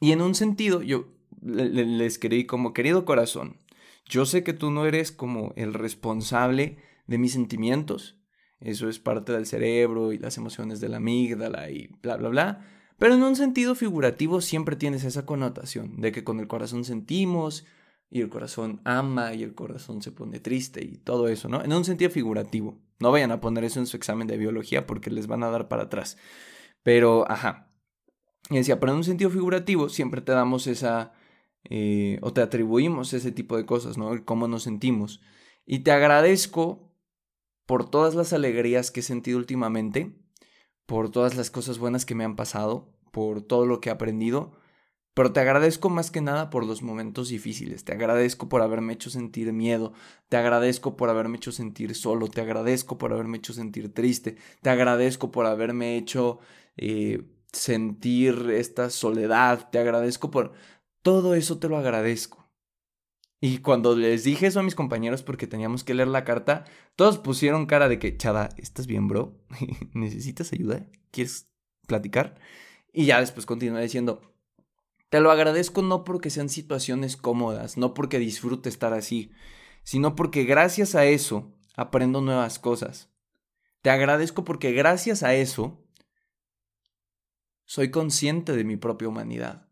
Y 0.00 0.12
en 0.12 0.20
un 0.20 0.34
sentido 0.34 0.82
yo 0.82 1.14
le, 1.40 2.04
escribí 2.06 2.46
como 2.46 2.74
querido 2.74 3.04
corazón. 3.04 3.58
Yo 4.06 4.26
sé 4.26 4.44
que 4.44 4.52
tú 4.52 4.70
no 4.70 4.86
eres 4.86 5.12
como 5.12 5.52
el 5.56 5.72
responsable 5.72 6.78
de 7.06 7.18
mis 7.18 7.32
sentimientos. 7.32 8.18
Eso 8.60 8.88
es 8.88 8.98
parte 8.98 9.32
del 9.32 9.46
cerebro 9.46 10.12
y 10.12 10.18
las 10.18 10.36
emociones 10.36 10.80
de 10.80 10.88
la 10.88 10.98
amígdala 10.98 11.70
y 11.70 11.88
bla, 12.02 12.16
bla, 12.16 12.28
bla. 12.28 12.66
Pero 12.98 13.14
en 13.14 13.22
un 13.22 13.36
sentido 13.36 13.74
figurativo 13.74 14.40
siempre 14.40 14.76
tienes 14.76 15.04
esa 15.04 15.26
connotación 15.26 16.00
de 16.00 16.12
que 16.12 16.24
con 16.24 16.40
el 16.40 16.46
corazón 16.46 16.84
sentimos 16.84 17.64
y 18.10 18.20
el 18.20 18.28
corazón 18.28 18.80
ama 18.84 19.34
y 19.34 19.42
el 19.42 19.54
corazón 19.54 20.00
se 20.00 20.12
pone 20.12 20.38
triste 20.38 20.84
y 20.84 20.98
todo 20.98 21.28
eso, 21.28 21.48
¿no? 21.48 21.62
En 21.64 21.72
un 21.72 21.84
sentido 21.84 22.10
figurativo. 22.10 22.78
No 23.00 23.10
vayan 23.10 23.32
a 23.32 23.40
poner 23.40 23.64
eso 23.64 23.80
en 23.80 23.86
su 23.86 23.96
examen 23.96 24.28
de 24.28 24.36
biología 24.36 24.86
porque 24.86 25.10
les 25.10 25.26
van 25.26 25.42
a 25.42 25.50
dar 25.50 25.68
para 25.68 25.84
atrás. 25.84 26.16
Pero, 26.82 27.28
ajá. 27.30 27.70
Y 28.50 28.56
decía, 28.56 28.78
pero 28.78 28.92
en 28.92 28.98
un 28.98 29.04
sentido 29.04 29.30
figurativo 29.30 29.88
siempre 29.88 30.20
te 30.20 30.32
damos 30.32 30.66
esa, 30.66 31.12
eh, 31.64 32.18
o 32.22 32.32
te 32.32 32.42
atribuimos 32.42 33.12
ese 33.14 33.32
tipo 33.32 33.56
de 33.56 33.66
cosas, 33.66 33.98
¿no? 33.98 34.24
Cómo 34.24 34.46
nos 34.46 34.62
sentimos. 34.62 35.20
Y 35.66 35.80
te 35.80 35.90
agradezco 35.90 36.92
por 37.66 37.90
todas 37.90 38.14
las 38.14 38.32
alegrías 38.32 38.90
que 38.90 39.00
he 39.00 39.02
sentido 39.02 39.38
últimamente 39.38 40.14
por 40.86 41.10
todas 41.10 41.36
las 41.36 41.50
cosas 41.50 41.78
buenas 41.78 42.04
que 42.04 42.14
me 42.14 42.24
han 42.24 42.36
pasado, 42.36 42.88
por 43.10 43.42
todo 43.42 43.66
lo 43.66 43.80
que 43.80 43.88
he 43.88 43.92
aprendido, 43.92 44.52
pero 45.14 45.32
te 45.32 45.40
agradezco 45.40 45.90
más 45.90 46.10
que 46.10 46.20
nada 46.20 46.50
por 46.50 46.66
los 46.66 46.82
momentos 46.82 47.28
difíciles, 47.28 47.84
te 47.84 47.92
agradezco 47.92 48.48
por 48.48 48.62
haberme 48.62 48.94
hecho 48.94 49.10
sentir 49.10 49.52
miedo, 49.52 49.92
te 50.28 50.36
agradezco 50.36 50.96
por 50.96 51.08
haberme 51.08 51.36
hecho 51.36 51.52
sentir 51.52 51.94
solo, 51.94 52.28
te 52.28 52.40
agradezco 52.40 52.98
por 52.98 53.12
haberme 53.12 53.38
hecho 53.38 53.52
sentir 53.52 53.94
triste, 53.94 54.36
te 54.60 54.70
agradezco 54.70 55.30
por 55.30 55.46
haberme 55.46 55.96
hecho 55.96 56.40
eh, 56.76 57.22
sentir 57.52 58.50
esta 58.50 58.90
soledad, 58.90 59.70
te 59.70 59.78
agradezco 59.78 60.30
por... 60.30 60.52
Todo 61.02 61.34
eso 61.34 61.58
te 61.58 61.68
lo 61.68 61.76
agradezco. 61.76 62.43
Y 63.46 63.58
cuando 63.58 63.94
les 63.94 64.24
dije 64.24 64.46
eso 64.46 64.60
a 64.60 64.62
mis 64.62 64.74
compañeros 64.74 65.22
porque 65.22 65.46
teníamos 65.46 65.84
que 65.84 65.92
leer 65.92 66.08
la 66.08 66.24
carta, 66.24 66.64
todos 66.96 67.18
pusieron 67.18 67.66
cara 67.66 67.90
de 67.90 67.98
que, 67.98 68.16
Chada, 68.16 68.48
¿estás 68.56 68.86
bien, 68.86 69.06
bro? 69.06 69.38
¿Necesitas 69.92 70.54
ayuda? 70.54 70.86
¿Quieres 71.10 71.50
platicar? 71.86 72.40
Y 72.90 73.04
ya 73.04 73.20
después 73.20 73.44
continué 73.44 73.82
diciendo, 73.82 74.22
te 75.10 75.20
lo 75.20 75.30
agradezco 75.30 75.82
no 75.82 76.04
porque 76.04 76.30
sean 76.30 76.48
situaciones 76.48 77.18
cómodas, 77.18 77.76
no 77.76 77.92
porque 77.92 78.18
disfrute 78.18 78.70
estar 78.70 78.94
así, 78.94 79.30
sino 79.82 80.16
porque 80.16 80.44
gracias 80.44 80.94
a 80.94 81.04
eso 81.04 81.54
aprendo 81.76 82.22
nuevas 82.22 82.58
cosas. 82.58 83.10
Te 83.82 83.90
agradezco 83.90 84.46
porque 84.46 84.72
gracias 84.72 85.22
a 85.22 85.34
eso 85.34 85.84
soy 87.66 87.90
consciente 87.90 88.56
de 88.56 88.64
mi 88.64 88.78
propia 88.78 89.08
humanidad. 89.08 89.68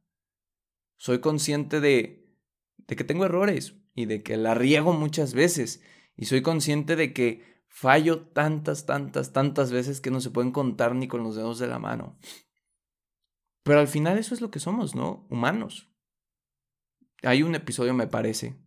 Soy 0.98 1.20
consciente 1.20 1.80
de 1.80 2.21
de 2.92 2.96
que 2.96 3.04
tengo 3.04 3.24
errores 3.24 3.74
y 3.94 4.04
de 4.04 4.22
que 4.22 4.36
la 4.36 4.52
riego 4.52 4.92
muchas 4.92 5.32
veces 5.32 5.82
y 6.14 6.26
soy 6.26 6.42
consciente 6.42 6.94
de 6.94 7.14
que 7.14 7.64
fallo 7.66 8.26
tantas, 8.26 8.84
tantas, 8.84 9.32
tantas 9.32 9.72
veces 9.72 10.02
que 10.02 10.10
no 10.10 10.20
se 10.20 10.28
pueden 10.28 10.52
contar 10.52 10.94
ni 10.94 11.08
con 11.08 11.22
los 11.22 11.34
dedos 11.34 11.58
de 11.58 11.68
la 11.68 11.78
mano. 11.78 12.18
Pero 13.62 13.80
al 13.80 13.88
final 13.88 14.18
eso 14.18 14.34
es 14.34 14.42
lo 14.42 14.50
que 14.50 14.58
somos, 14.58 14.94
¿no? 14.94 15.26
Humanos. 15.30 15.90
Hay 17.22 17.42
un 17.42 17.54
episodio, 17.54 17.94
me 17.94 18.08
parece, 18.08 18.58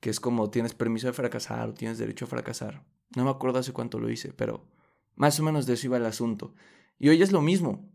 que 0.00 0.08
es 0.08 0.20
como 0.20 0.48
tienes 0.48 0.72
permiso 0.72 1.08
de 1.08 1.12
fracasar 1.12 1.68
o 1.68 1.74
tienes 1.74 1.98
derecho 1.98 2.24
a 2.24 2.28
fracasar. 2.28 2.86
No 3.14 3.24
me 3.24 3.30
acuerdo 3.30 3.58
hace 3.58 3.74
cuánto 3.74 3.98
lo 3.98 4.08
hice, 4.08 4.32
pero 4.32 4.70
más 5.16 5.38
o 5.38 5.42
menos 5.42 5.66
de 5.66 5.74
eso 5.74 5.88
iba 5.88 5.98
el 5.98 6.06
asunto. 6.06 6.54
Y 6.98 7.10
hoy 7.10 7.20
es 7.20 7.30
lo 7.30 7.42
mismo. 7.42 7.92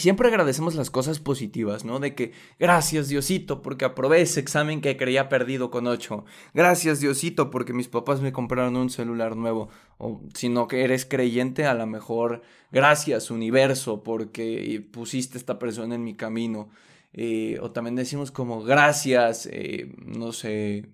Siempre 0.00 0.28
agradecemos 0.28 0.76
las 0.76 0.88
cosas 0.88 1.20
positivas, 1.20 1.84
¿no? 1.84 2.00
De 2.00 2.14
que 2.14 2.32
gracias 2.58 3.08
Diosito 3.08 3.60
porque 3.60 3.84
aprobé 3.84 4.22
ese 4.22 4.40
examen 4.40 4.80
que 4.80 4.96
creía 4.96 5.28
perdido 5.28 5.70
con 5.70 5.86
8. 5.86 6.24
Gracias 6.54 7.00
Diosito 7.00 7.50
porque 7.50 7.74
mis 7.74 7.88
papás 7.88 8.22
me 8.22 8.32
compraron 8.32 8.76
un 8.76 8.88
celular 8.88 9.36
nuevo. 9.36 9.68
O 9.98 10.22
si 10.32 10.48
no 10.48 10.68
que 10.68 10.84
eres 10.84 11.04
creyente, 11.04 11.66
a 11.66 11.74
lo 11.74 11.86
mejor 11.86 12.40
gracias 12.72 13.30
universo 13.30 14.02
porque 14.02 14.82
pusiste 14.90 15.36
esta 15.36 15.58
persona 15.58 15.96
en 15.96 16.04
mi 16.04 16.14
camino. 16.14 16.70
Eh, 17.12 17.58
o 17.60 17.70
también 17.70 17.94
decimos 17.94 18.30
como 18.30 18.62
gracias, 18.62 19.50
eh, 19.52 19.92
no 19.98 20.32
sé, 20.32 20.86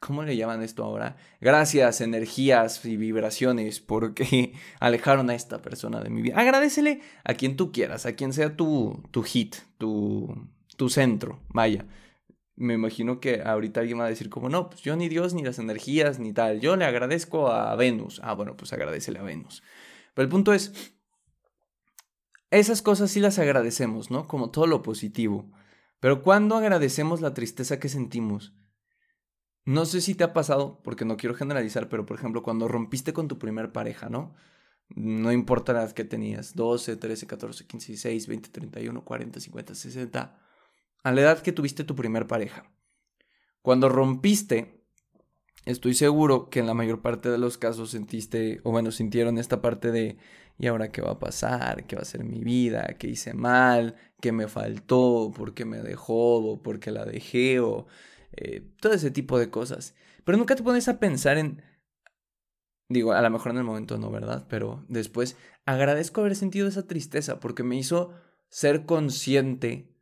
¿Cómo 0.00 0.22
le 0.22 0.36
llaman 0.36 0.62
esto 0.62 0.84
ahora? 0.84 1.16
Gracias, 1.40 2.00
energías 2.00 2.84
y 2.84 2.96
vibraciones, 2.96 3.80
porque 3.80 4.52
alejaron 4.80 5.28
a 5.28 5.34
esta 5.34 5.60
persona 5.60 6.00
de 6.00 6.10
mi 6.10 6.22
vida. 6.22 6.38
Agradecele 6.38 7.00
a 7.24 7.34
quien 7.34 7.56
tú 7.56 7.72
quieras, 7.72 8.06
a 8.06 8.12
quien 8.12 8.32
sea 8.32 8.56
tu, 8.56 9.02
tu 9.10 9.22
hit, 9.22 9.56
tu, 9.76 10.48
tu 10.76 10.88
centro, 10.88 11.40
vaya. 11.48 11.84
Me 12.54 12.74
imagino 12.74 13.20
que 13.20 13.42
ahorita 13.42 13.80
alguien 13.80 13.98
va 13.98 14.06
a 14.06 14.08
decir 14.08 14.30
como, 14.30 14.48
no, 14.48 14.70
pues 14.70 14.82
yo 14.82 14.94
ni 14.96 15.08
Dios, 15.08 15.34
ni 15.34 15.42
las 15.42 15.58
energías, 15.58 16.18
ni 16.18 16.32
tal. 16.32 16.60
Yo 16.60 16.76
le 16.76 16.84
agradezco 16.84 17.48
a 17.48 17.74
Venus. 17.76 18.20
Ah, 18.24 18.34
bueno, 18.34 18.56
pues 18.56 18.72
agradecele 18.72 19.18
a 19.18 19.22
Venus. 19.22 19.62
Pero 20.14 20.24
el 20.24 20.28
punto 20.28 20.52
es, 20.52 20.92
esas 22.50 22.82
cosas 22.82 23.10
sí 23.10 23.20
las 23.20 23.38
agradecemos, 23.38 24.10
¿no? 24.10 24.26
Como 24.26 24.50
todo 24.50 24.66
lo 24.66 24.82
positivo. 24.82 25.50
Pero 26.00 26.22
cuando 26.22 26.56
agradecemos 26.56 27.20
la 27.20 27.34
tristeza 27.34 27.78
que 27.78 27.88
sentimos, 27.88 28.54
no 29.68 29.84
sé 29.84 30.00
si 30.00 30.14
te 30.14 30.24
ha 30.24 30.32
pasado, 30.32 30.80
porque 30.82 31.04
no 31.04 31.18
quiero 31.18 31.34
generalizar, 31.34 31.90
pero 31.90 32.06
por 32.06 32.16
ejemplo, 32.16 32.42
cuando 32.42 32.68
rompiste 32.68 33.12
con 33.12 33.28
tu 33.28 33.38
primer 33.38 33.70
pareja, 33.70 34.08
¿no? 34.08 34.34
No 34.88 35.30
importa 35.30 35.74
la 35.74 35.82
edad 35.82 35.92
que 35.92 36.04
tenías, 36.04 36.54
12, 36.54 36.96
13, 36.96 37.26
14, 37.26 37.66
15, 37.66 37.92
16, 37.92 38.26
20, 38.28 38.48
31, 38.48 39.04
40, 39.04 39.40
50, 39.40 39.74
60, 39.74 40.40
a 41.02 41.12
la 41.12 41.20
edad 41.20 41.42
que 41.42 41.52
tuviste 41.52 41.84
tu 41.84 41.94
primer 41.94 42.26
pareja. 42.26 42.72
Cuando 43.60 43.90
rompiste, 43.90 44.80
estoy 45.66 45.92
seguro 45.92 46.48
que 46.48 46.60
en 46.60 46.66
la 46.66 46.72
mayor 46.72 47.02
parte 47.02 47.28
de 47.28 47.36
los 47.36 47.58
casos 47.58 47.90
sentiste, 47.90 48.62
o 48.64 48.70
bueno, 48.70 48.90
sintieron 48.90 49.36
esta 49.36 49.60
parte 49.60 49.92
de, 49.92 50.16
¿y 50.58 50.66
ahora 50.66 50.90
qué 50.90 51.02
va 51.02 51.10
a 51.10 51.18
pasar? 51.18 51.86
¿Qué 51.86 51.94
va 51.94 52.00
a 52.00 52.06
ser 52.06 52.24
mi 52.24 52.42
vida? 52.42 52.96
¿Qué 52.98 53.08
hice 53.08 53.34
mal? 53.34 53.96
¿Qué 54.22 54.32
me 54.32 54.48
faltó? 54.48 55.30
¿Por 55.36 55.52
qué 55.52 55.66
me 55.66 55.82
dejó? 55.82 56.36
¿O 56.52 56.62
por 56.62 56.80
qué 56.80 56.90
la 56.90 57.04
dejé? 57.04 57.60
¿O 57.60 57.86
eh, 58.40 58.62
todo 58.80 58.92
ese 58.92 59.10
tipo 59.10 59.36
de 59.38 59.50
cosas. 59.50 59.96
Pero 60.24 60.38
nunca 60.38 60.54
te 60.54 60.62
pones 60.62 60.86
a 60.88 61.00
pensar 61.00 61.38
en, 61.38 61.60
digo, 62.88 63.12
a 63.12 63.20
lo 63.20 63.30
mejor 63.30 63.50
en 63.50 63.58
el 63.58 63.64
momento 63.64 63.98
no, 63.98 64.12
¿verdad? 64.12 64.46
Pero 64.48 64.84
después 64.88 65.36
agradezco 65.66 66.20
haber 66.20 66.36
sentido 66.36 66.68
esa 66.68 66.86
tristeza 66.86 67.40
porque 67.40 67.64
me 67.64 67.76
hizo 67.76 68.14
ser 68.48 68.86
consciente 68.86 69.92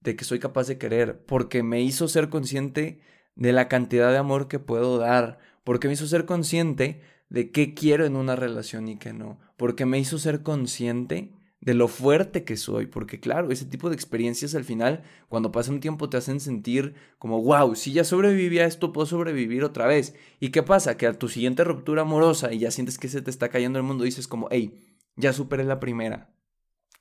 de 0.00 0.16
que 0.16 0.24
soy 0.24 0.40
capaz 0.40 0.66
de 0.66 0.78
querer, 0.78 1.24
porque 1.24 1.62
me 1.62 1.80
hizo 1.80 2.08
ser 2.08 2.28
consciente 2.30 3.00
de 3.36 3.52
la 3.52 3.68
cantidad 3.68 4.10
de 4.10 4.18
amor 4.18 4.48
que 4.48 4.58
puedo 4.58 4.98
dar, 4.98 5.38
porque 5.62 5.86
me 5.86 5.94
hizo 5.94 6.08
ser 6.08 6.24
consciente 6.24 7.00
de 7.28 7.52
qué 7.52 7.74
quiero 7.74 8.06
en 8.06 8.16
una 8.16 8.34
relación 8.34 8.88
y 8.88 8.98
qué 8.98 9.12
no, 9.12 9.38
porque 9.56 9.86
me 9.86 9.98
hizo 10.00 10.18
ser 10.18 10.42
consciente 10.42 11.32
de 11.60 11.74
lo 11.74 11.88
fuerte 11.88 12.44
que 12.44 12.56
soy, 12.56 12.86
porque 12.86 13.18
claro, 13.18 13.50
ese 13.50 13.64
tipo 13.64 13.88
de 13.88 13.96
experiencias 13.96 14.54
al 14.54 14.64
final, 14.64 15.02
cuando 15.28 15.50
pasa 15.50 15.72
un 15.72 15.80
tiempo, 15.80 16.08
te 16.08 16.16
hacen 16.16 16.40
sentir 16.40 16.94
como, 17.18 17.42
wow, 17.42 17.74
si 17.74 17.92
ya 17.92 18.04
sobreviví 18.04 18.58
a 18.60 18.66
esto, 18.66 18.92
puedo 18.92 19.06
sobrevivir 19.06 19.64
otra 19.64 19.86
vez. 19.86 20.14
¿Y 20.38 20.50
qué 20.50 20.62
pasa? 20.62 20.96
Que 20.96 21.06
a 21.06 21.18
tu 21.18 21.28
siguiente 21.28 21.64
ruptura 21.64 22.02
amorosa 22.02 22.52
y 22.52 22.60
ya 22.60 22.70
sientes 22.70 22.98
que 22.98 23.08
se 23.08 23.22
te 23.22 23.30
está 23.30 23.48
cayendo 23.48 23.78
el 23.78 23.84
mundo, 23.84 24.04
dices 24.04 24.28
como, 24.28 24.48
hey, 24.50 24.78
ya 25.16 25.32
superé 25.32 25.64
la 25.64 25.80
primera, 25.80 26.30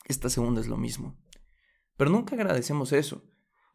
esta 0.06 0.30
segunda 0.30 0.60
es 0.60 0.68
lo 0.68 0.78
mismo. 0.78 1.16
Pero 1.96 2.10
nunca 2.10 2.36
agradecemos 2.36 2.94
eso. 2.94 3.24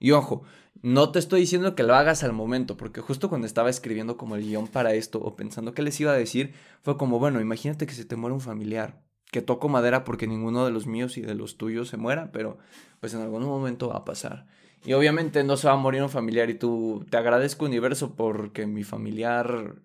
Y 0.00 0.10
ojo, 0.10 0.42
no 0.82 1.12
te 1.12 1.20
estoy 1.20 1.40
diciendo 1.42 1.76
que 1.76 1.84
lo 1.84 1.94
hagas 1.94 2.24
al 2.24 2.32
momento, 2.32 2.76
porque 2.76 3.00
justo 3.00 3.28
cuando 3.28 3.46
estaba 3.46 3.70
escribiendo 3.70 4.16
como 4.16 4.34
el 4.34 4.42
guion 4.42 4.66
para 4.66 4.94
esto 4.94 5.20
o 5.20 5.36
pensando 5.36 5.74
qué 5.74 5.82
les 5.82 6.00
iba 6.00 6.10
a 6.10 6.16
decir, 6.16 6.54
fue 6.82 6.96
como, 6.96 7.20
bueno, 7.20 7.40
imagínate 7.40 7.86
que 7.86 7.94
se 7.94 8.04
te 8.04 8.16
muere 8.16 8.34
un 8.34 8.40
familiar 8.40 9.00
que 9.32 9.40
toco 9.40 9.70
madera 9.70 10.04
porque 10.04 10.26
ninguno 10.26 10.66
de 10.66 10.70
los 10.70 10.86
míos 10.86 11.16
y 11.16 11.22
de 11.22 11.34
los 11.34 11.56
tuyos 11.56 11.88
se 11.88 11.96
muera, 11.96 12.30
pero 12.32 12.58
pues 13.00 13.14
en 13.14 13.22
algún 13.22 13.42
momento 13.44 13.88
va 13.88 13.96
a 13.96 14.04
pasar. 14.04 14.46
Y 14.84 14.92
obviamente 14.92 15.42
no 15.42 15.56
se 15.56 15.68
va 15.68 15.72
a 15.72 15.78
morir 15.78 16.02
un 16.02 16.10
familiar 16.10 16.50
y 16.50 16.54
tú 16.54 17.06
te 17.10 17.16
agradezco 17.16 17.64
universo 17.64 18.14
porque 18.14 18.66
mi 18.66 18.84
familiar 18.84 19.76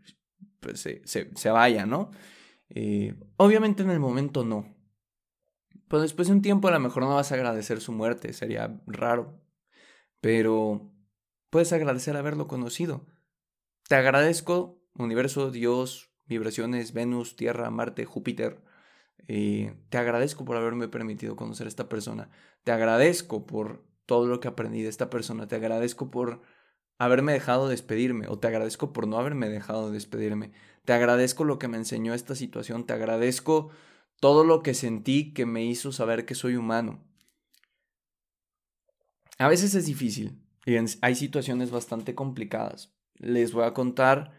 pues, 0.60 0.82
se, 0.82 1.50
vaya, 1.50 1.86
¿no? 1.86 2.12
Eh, 2.70 3.16
obviamente 3.38 3.84
en 3.84 3.90
el 3.90 4.02
momento 4.02 4.44
no. 4.44 4.76
Pero 5.88 6.02
después 6.02 6.28
de 6.28 6.34
un 6.34 6.42
tiempo 6.42 6.68
a 6.68 6.72
lo 6.72 6.82
mejor 6.82 7.04
no 7.04 7.16
vas 7.16 7.32
a 7.32 7.36
agradecer 7.36 7.80
su 7.80 7.94
muerte, 7.94 8.34
sería 8.34 8.82
raro. 8.86 9.42
Pero 10.20 10.92
puedes 11.50 11.72
agradecer 11.72 12.18
haberlo 12.18 12.48
conocido. 12.48 13.06
Te 13.88 13.96
agradezco, 13.96 14.84
universo, 14.94 15.52
Dios, 15.52 16.12
vibraciones, 16.26 16.92
Venus, 16.92 17.38
Tierra, 17.38 17.70
Marte, 17.70 18.04
Júpiter, 18.04 18.67
eh, 19.28 19.76
te 19.90 19.98
agradezco 19.98 20.46
por 20.46 20.58
haberme 20.58 20.88
permitido 20.88 21.36
conocer 21.36 21.68
a 21.68 21.70
esta 21.70 21.90
persona. 21.90 22.30
Te 22.64 22.72
agradezco 22.72 23.46
por 23.46 23.84
todo 24.06 24.28
lo 24.28 24.40
que 24.40 24.48
aprendí 24.48 24.84
de 24.84 24.90
esta 24.90 25.10
persona. 25.10 25.48
Te 25.48 25.56
agradezco 25.56 26.12
por 26.12 26.42
haberme 26.98 27.34
dejado 27.34 27.68
despedirme 27.68 28.28
o 28.28 28.40
te 28.40 28.48
agradezco 28.48 28.94
por 28.94 29.08
no 29.08 29.18
haberme 29.18 29.50
dejado 29.50 29.92
despedirme. 29.92 30.52
Te 30.86 30.94
agradezco 30.94 31.44
lo 31.44 31.60
que 31.60 31.68
me 31.68 31.78
enseñó 31.78 32.14
esta 32.14 32.36
situación. 32.36 32.86
Te 32.86 32.94
agradezco 32.94 33.70
todo 34.20 34.44
lo 34.44 34.64
que 34.64 34.74
sentí 34.74 35.34
que 35.34 35.46
me 35.46 35.66
hizo 35.66 35.92
saber 35.92 36.26
que 36.26 36.36
soy 36.36 36.56
humano. 36.56 37.04
A 39.38 39.48
veces 39.48 39.76
es 39.76 39.86
difícil 39.86 40.42
y 40.66 40.76
hay 41.02 41.16
situaciones 41.16 41.70
bastante 41.72 42.16
complicadas. 42.16 42.94
Les 43.16 43.54
voy 43.54 43.66
a 43.66 43.74
contar 43.74 44.34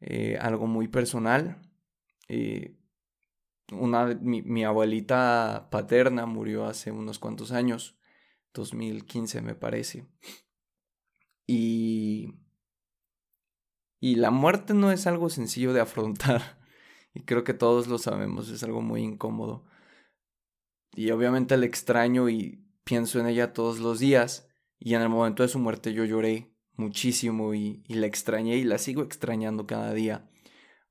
eh, 0.00 0.36
algo 0.40 0.66
muy 0.66 0.88
personal. 0.88 1.60
Eh, 2.28 2.76
una, 3.80 4.06
mi, 4.20 4.42
mi 4.42 4.64
abuelita 4.64 5.68
paterna 5.70 6.26
murió 6.26 6.64
hace 6.64 6.90
unos 6.90 7.18
cuantos 7.18 7.52
años, 7.52 7.96
2015 8.54 9.42
me 9.42 9.54
parece. 9.54 10.06
Y, 11.46 12.34
y 14.00 14.16
la 14.16 14.30
muerte 14.30 14.74
no 14.74 14.90
es 14.92 15.06
algo 15.06 15.28
sencillo 15.28 15.72
de 15.72 15.80
afrontar. 15.80 16.62
Y 17.16 17.20
creo 17.20 17.44
que 17.44 17.54
todos 17.54 17.86
lo 17.86 17.98
sabemos, 17.98 18.48
es 18.48 18.64
algo 18.64 18.82
muy 18.82 19.00
incómodo. 19.00 19.64
Y 20.96 21.12
obviamente 21.12 21.56
la 21.56 21.64
extraño 21.64 22.28
y 22.28 22.66
pienso 22.82 23.20
en 23.20 23.28
ella 23.28 23.52
todos 23.52 23.78
los 23.78 24.00
días. 24.00 24.48
Y 24.80 24.94
en 24.94 25.02
el 25.02 25.10
momento 25.10 25.44
de 25.44 25.48
su 25.48 25.60
muerte 25.60 25.92
yo 25.92 26.04
lloré 26.04 26.52
muchísimo 26.72 27.54
y, 27.54 27.84
y 27.86 27.94
la 27.94 28.06
extrañé 28.06 28.56
y 28.56 28.64
la 28.64 28.78
sigo 28.78 29.02
extrañando 29.02 29.64
cada 29.64 29.94
día. 29.94 30.28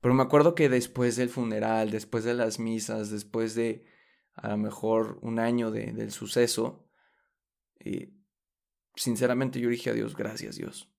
Pero 0.04 0.12
me 0.12 0.22
acuerdo 0.22 0.54
que 0.54 0.68
después 0.68 1.16
del 1.16 1.30
funeral, 1.30 1.90
después 1.90 2.24
de 2.24 2.34
las 2.34 2.58
misas, 2.58 3.08
después 3.08 3.54
de 3.54 3.86
a 4.34 4.50
lo 4.50 4.58
mejor 4.58 5.18
un 5.22 5.38
año 5.38 5.70
del 5.70 6.10
suceso, 6.10 6.86
y 7.82 8.12
sinceramente 8.94 9.60
yo 9.60 9.70
dije 9.70 9.88
a 9.88 9.94
Dios, 9.94 10.14
gracias 10.14 10.56
Dios. 10.56 10.92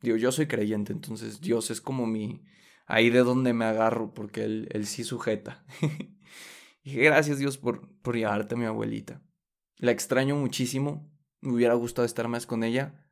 Digo, 0.00 0.16
yo 0.16 0.32
soy 0.32 0.48
creyente, 0.48 0.92
entonces 0.92 1.40
Dios 1.40 1.70
es 1.70 1.80
como 1.80 2.04
mi, 2.04 2.44
ahí 2.86 3.10
de 3.10 3.20
donde 3.20 3.52
me 3.52 3.64
agarro, 3.64 4.12
porque 4.12 4.42
Él, 4.42 4.68
él 4.72 4.86
sí 4.88 5.04
sujeta. 5.04 5.64
dije, 6.82 7.00
gracias 7.00 7.38
Dios 7.38 7.58
por, 7.58 7.96
por 8.00 8.16
llevarte 8.16 8.56
a 8.56 8.58
mi 8.58 8.64
abuelita. 8.64 9.22
La 9.76 9.92
extraño 9.92 10.34
muchísimo, 10.34 11.08
me 11.42 11.52
hubiera 11.52 11.74
gustado 11.74 12.06
estar 12.06 12.26
más 12.26 12.46
con 12.46 12.64
ella, 12.64 13.06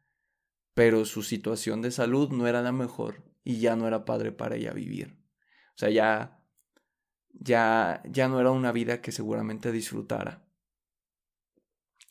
pero 0.75 1.05
su 1.05 1.23
situación 1.23 1.83
de 1.83 1.93
salud 1.93 2.31
no 2.31 2.49
era 2.49 2.63
la 2.63 2.73
mejor 2.73 3.23
y 3.45 3.61
ya 3.61 3.77
no 3.77 3.87
era 3.87 4.05
padre 4.05 4.33
para 4.33 4.57
ella 4.57 4.73
vivir. 4.73 5.20
Sea, 5.81 5.89
ya, 5.89 6.39
ya, 7.33 8.03
ya 8.05 8.29
no 8.29 8.39
era 8.39 8.51
una 8.51 8.71
vida 8.71 9.01
que 9.01 9.13
seguramente 9.13 9.73
disfrutara. 9.73 10.45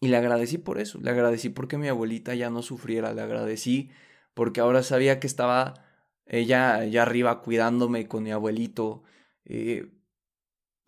Y 0.01 0.07
le 0.07 0.17
agradecí 0.17 0.57
por 0.57 0.79
eso, 0.79 0.99
le 0.99 1.11
agradecí 1.11 1.49
porque 1.49 1.77
mi 1.77 1.88
abuelita 1.88 2.33
ya 2.33 2.49
no 2.49 2.63
sufriera, 2.63 3.13
le 3.13 3.21
agradecí 3.21 3.91
porque 4.33 4.59
ahora 4.59 4.81
sabía 4.81 5.19
que 5.19 5.27
estaba 5.27 5.85
ella 6.25 6.77
allá 6.77 7.03
arriba 7.03 7.41
cuidándome 7.41 8.07
con 8.07 8.23
mi 8.23 8.31
abuelito. 8.31 9.03
Eh, 9.45 9.91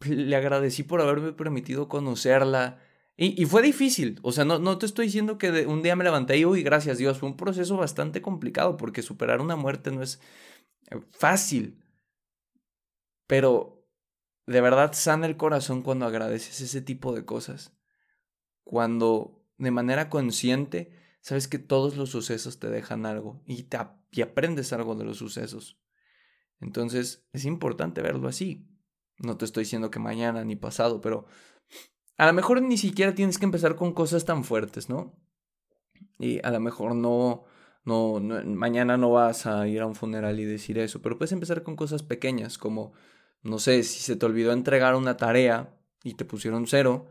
le 0.07 0.35
agradecí 0.35 0.81
por 0.81 1.01
haberme 1.01 1.33
permitido 1.33 1.87
conocerla. 1.87 2.79
Y, 3.17 3.45
fue 3.45 3.61
difícil, 3.61 4.19
o 4.23 4.31
sea, 4.31 4.45
no, 4.45 4.57
no 4.57 4.79
te 4.79 4.87
estoy 4.87 5.05
diciendo 5.05 5.37
que 5.37 5.67
un 5.67 5.83
día 5.83 5.95
me 5.95 6.03
levanté 6.03 6.37
y, 6.37 6.45
uy, 6.45 6.63
gracias 6.63 6.97
Dios, 6.97 7.19
fue 7.19 7.29
un 7.29 7.37
proceso 7.37 7.77
bastante 7.77 8.23
complicado 8.23 8.77
porque 8.77 9.03
superar 9.03 9.41
una 9.41 9.55
muerte 9.55 9.91
no 9.91 10.01
es 10.01 10.19
fácil. 11.11 11.77
Pero 13.31 13.87
de 14.45 14.59
verdad 14.59 14.91
sana 14.91 15.25
el 15.25 15.37
corazón 15.37 15.83
cuando 15.83 16.05
agradeces 16.05 16.59
ese 16.59 16.81
tipo 16.81 17.13
de 17.13 17.23
cosas. 17.23 17.73
Cuando 18.65 19.41
de 19.57 19.71
manera 19.71 20.09
consciente 20.09 20.91
sabes 21.21 21.47
que 21.47 21.57
todos 21.57 21.95
los 21.95 22.09
sucesos 22.09 22.59
te 22.59 22.69
dejan 22.69 23.05
algo 23.05 23.41
y, 23.45 23.63
te, 23.63 23.77
y 24.11 24.21
aprendes 24.21 24.73
algo 24.73 24.95
de 24.95 25.05
los 25.05 25.19
sucesos. 25.19 25.79
Entonces 26.59 27.25
es 27.31 27.45
importante 27.45 28.01
verlo 28.01 28.27
así. 28.27 28.67
No 29.17 29.37
te 29.37 29.45
estoy 29.45 29.63
diciendo 29.63 29.91
que 29.91 29.99
mañana 29.99 30.43
ni 30.43 30.57
pasado, 30.57 30.99
pero 30.99 31.25
a 32.17 32.25
lo 32.25 32.33
mejor 32.33 32.61
ni 32.61 32.77
siquiera 32.77 33.15
tienes 33.15 33.37
que 33.37 33.45
empezar 33.45 33.77
con 33.77 33.93
cosas 33.93 34.25
tan 34.25 34.43
fuertes, 34.43 34.89
¿no? 34.89 35.17
Y 36.19 36.45
a 36.45 36.51
lo 36.51 36.59
mejor 36.59 36.95
no, 36.95 37.45
no, 37.85 38.19
mañana 38.43 38.97
no 38.97 39.11
vas 39.11 39.45
a 39.45 39.69
ir 39.69 39.79
a 39.79 39.87
un 39.87 39.95
funeral 39.95 40.37
y 40.37 40.43
decir 40.43 40.77
eso, 40.79 41.01
pero 41.01 41.17
puedes 41.17 41.31
empezar 41.31 41.63
con 41.63 41.77
cosas 41.77 42.03
pequeñas, 42.03 42.57
como, 42.57 42.91
no 43.43 43.59
sé, 43.59 43.83
si 43.83 44.01
se 44.01 44.15
te 44.15 44.25
olvidó 44.25 44.53
entregar 44.53 44.95
una 44.95 45.17
tarea 45.17 45.75
y 46.03 46.15
te 46.15 46.25
pusieron 46.25 46.67
cero, 46.67 47.07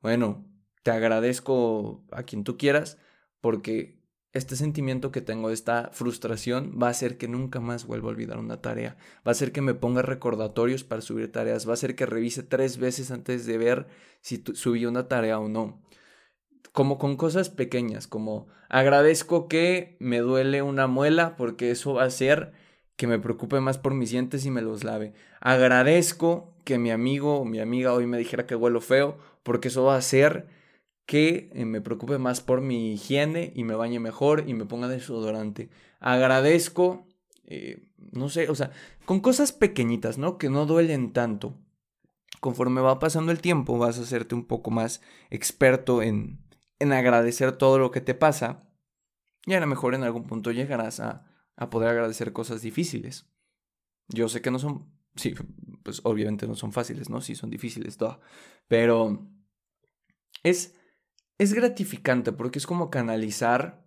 bueno, 0.00 0.44
te 0.82 0.90
agradezco 0.90 2.04
a 2.10 2.24
quien 2.24 2.44
tú 2.44 2.56
quieras, 2.56 2.98
porque 3.40 4.02
este 4.32 4.56
sentimiento 4.56 5.12
que 5.12 5.20
tengo, 5.20 5.50
esta 5.50 5.90
frustración, 5.92 6.78
va 6.82 6.86
a 6.86 6.90
hacer 6.90 7.18
que 7.18 7.28
nunca 7.28 7.60
más 7.60 7.86
vuelva 7.86 8.08
a 8.08 8.12
olvidar 8.12 8.38
una 8.38 8.62
tarea. 8.62 8.96
Va 9.18 9.30
a 9.30 9.30
hacer 9.32 9.52
que 9.52 9.60
me 9.60 9.74
ponga 9.74 10.00
recordatorios 10.00 10.84
para 10.84 11.02
subir 11.02 11.30
tareas. 11.30 11.66
Va 11.66 11.72
a 11.72 11.74
hacer 11.74 11.94
que 11.94 12.06
revise 12.06 12.42
tres 12.42 12.78
veces 12.78 13.10
antes 13.10 13.44
de 13.44 13.58
ver 13.58 13.88
si 14.22 14.42
subí 14.54 14.86
una 14.86 15.06
tarea 15.06 15.38
o 15.38 15.48
no. 15.48 15.82
Como 16.72 16.96
con 16.98 17.16
cosas 17.16 17.50
pequeñas, 17.50 18.06
como 18.06 18.48
agradezco 18.70 19.48
que 19.48 19.98
me 20.00 20.20
duele 20.20 20.62
una 20.62 20.86
muela 20.86 21.36
porque 21.36 21.70
eso 21.70 21.94
va 21.94 22.04
a 22.04 22.06
hacer 22.06 22.52
que 23.02 23.08
me 23.08 23.18
preocupe 23.18 23.58
más 23.58 23.78
por 23.78 23.94
mis 23.94 24.12
dientes 24.12 24.46
y 24.46 24.52
me 24.52 24.62
los 24.62 24.84
lave. 24.84 25.12
Agradezco 25.40 26.54
que 26.62 26.78
mi 26.78 26.92
amigo 26.92 27.40
o 27.40 27.44
mi 27.44 27.58
amiga 27.58 27.92
hoy 27.92 28.06
me 28.06 28.16
dijera 28.16 28.46
que 28.46 28.54
huelo 28.54 28.80
feo 28.80 29.18
porque 29.42 29.66
eso 29.66 29.82
va 29.82 29.96
a 29.96 29.98
hacer 29.98 30.46
que 31.04 31.50
eh, 31.52 31.64
me 31.64 31.80
preocupe 31.80 32.18
más 32.18 32.40
por 32.40 32.60
mi 32.60 32.92
higiene 32.92 33.52
y 33.56 33.64
me 33.64 33.74
bañe 33.74 33.98
mejor 33.98 34.44
y 34.46 34.54
me 34.54 34.66
ponga 34.66 34.86
desodorante. 34.86 35.68
Agradezco, 35.98 37.08
eh, 37.44 37.82
no 38.12 38.28
sé, 38.28 38.48
o 38.48 38.54
sea, 38.54 38.70
con 39.04 39.18
cosas 39.18 39.50
pequeñitas, 39.50 40.16
¿no? 40.16 40.38
Que 40.38 40.48
no 40.48 40.64
duelen 40.64 41.12
tanto. 41.12 41.58
Conforme 42.38 42.82
va 42.82 43.00
pasando 43.00 43.32
el 43.32 43.40
tiempo, 43.40 43.78
vas 43.78 43.98
a 43.98 44.02
hacerte 44.02 44.36
un 44.36 44.44
poco 44.44 44.70
más 44.70 45.02
experto 45.28 46.02
en, 46.02 46.38
en 46.78 46.92
agradecer 46.92 47.50
todo 47.50 47.80
lo 47.80 47.90
que 47.90 48.00
te 48.00 48.14
pasa. 48.14 48.60
Y 49.44 49.54
a 49.54 49.60
lo 49.60 49.66
mejor 49.66 49.96
en 49.96 50.04
algún 50.04 50.22
punto 50.22 50.52
llegarás 50.52 51.00
a, 51.00 51.31
a 51.56 51.70
poder 51.70 51.90
agradecer 51.90 52.32
cosas 52.32 52.62
difíciles. 52.62 53.26
Yo 54.08 54.28
sé 54.28 54.40
que 54.42 54.50
no 54.50 54.58
son, 54.58 54.90
sí, 55.16 55.34
pues 55.82 56.00
obviamente 56.04 56.46
no 56.46 56.54
son 56.54 56.72
fáciles, 56.72 57.10
¿no? 57.10 57.20
Sí 57.20 57.34
son 57.34 57.50
difíciles, 57.50 57.96
todo. 57.96 58.20
Pero 58.68 59.26
es 60.42 60.74
es 61.42 61.54
gratificante 61.54 62.32
porque 62.32 62.58
es 62.58 62.66
como 62.66 62.90
canalizar 62.90 63.84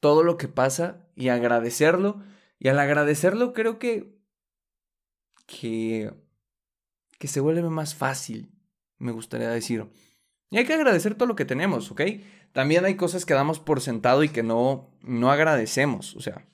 todo 0.00 0.22
lo 0.22 0.36
que 0.36 0.48
pasa 0.48 1.08
y 1.14 1.28
agradecerlo. 1.28 2.22
Y 2.58 2.68
al 2.68 2.78
agradecerlo 2.78 3.52
creo 3.52 3.78
que, 3.78 4.18
que, 5.46 6.12
que 7.18 7.28
se 7.28 7.40
vuelve 7.40 7.62
más 7.70 7.94
fácil, 7.94 8.52
me 8.98 9.12
gustaría 9.12 9.48
decir. 9.48 9.90
Y 10.50 10.58
hay 10.58 10.66
que 10.66 10.74
agradecer 10.74 11.14
todo 11.14 11.26
lo 11.26 11.36
que 11.36 11.46
tenemos, 11.46 11.90
¿ok? 11.90 12.02
También 12.52 12.84
hay 12.84 12.96
cosas 12.96 13.24
que 13.24 13.34
damos 13.34 13.60
por 13.60 13.80
sentado 13.80 14.22
y 14.22 14.28
que 14.28 14.42
no, 14.42 14.94
no 15.00 15.30
agradecemos. 15.30 16.14
O 16.16 16.20
sea, 16.20 16.46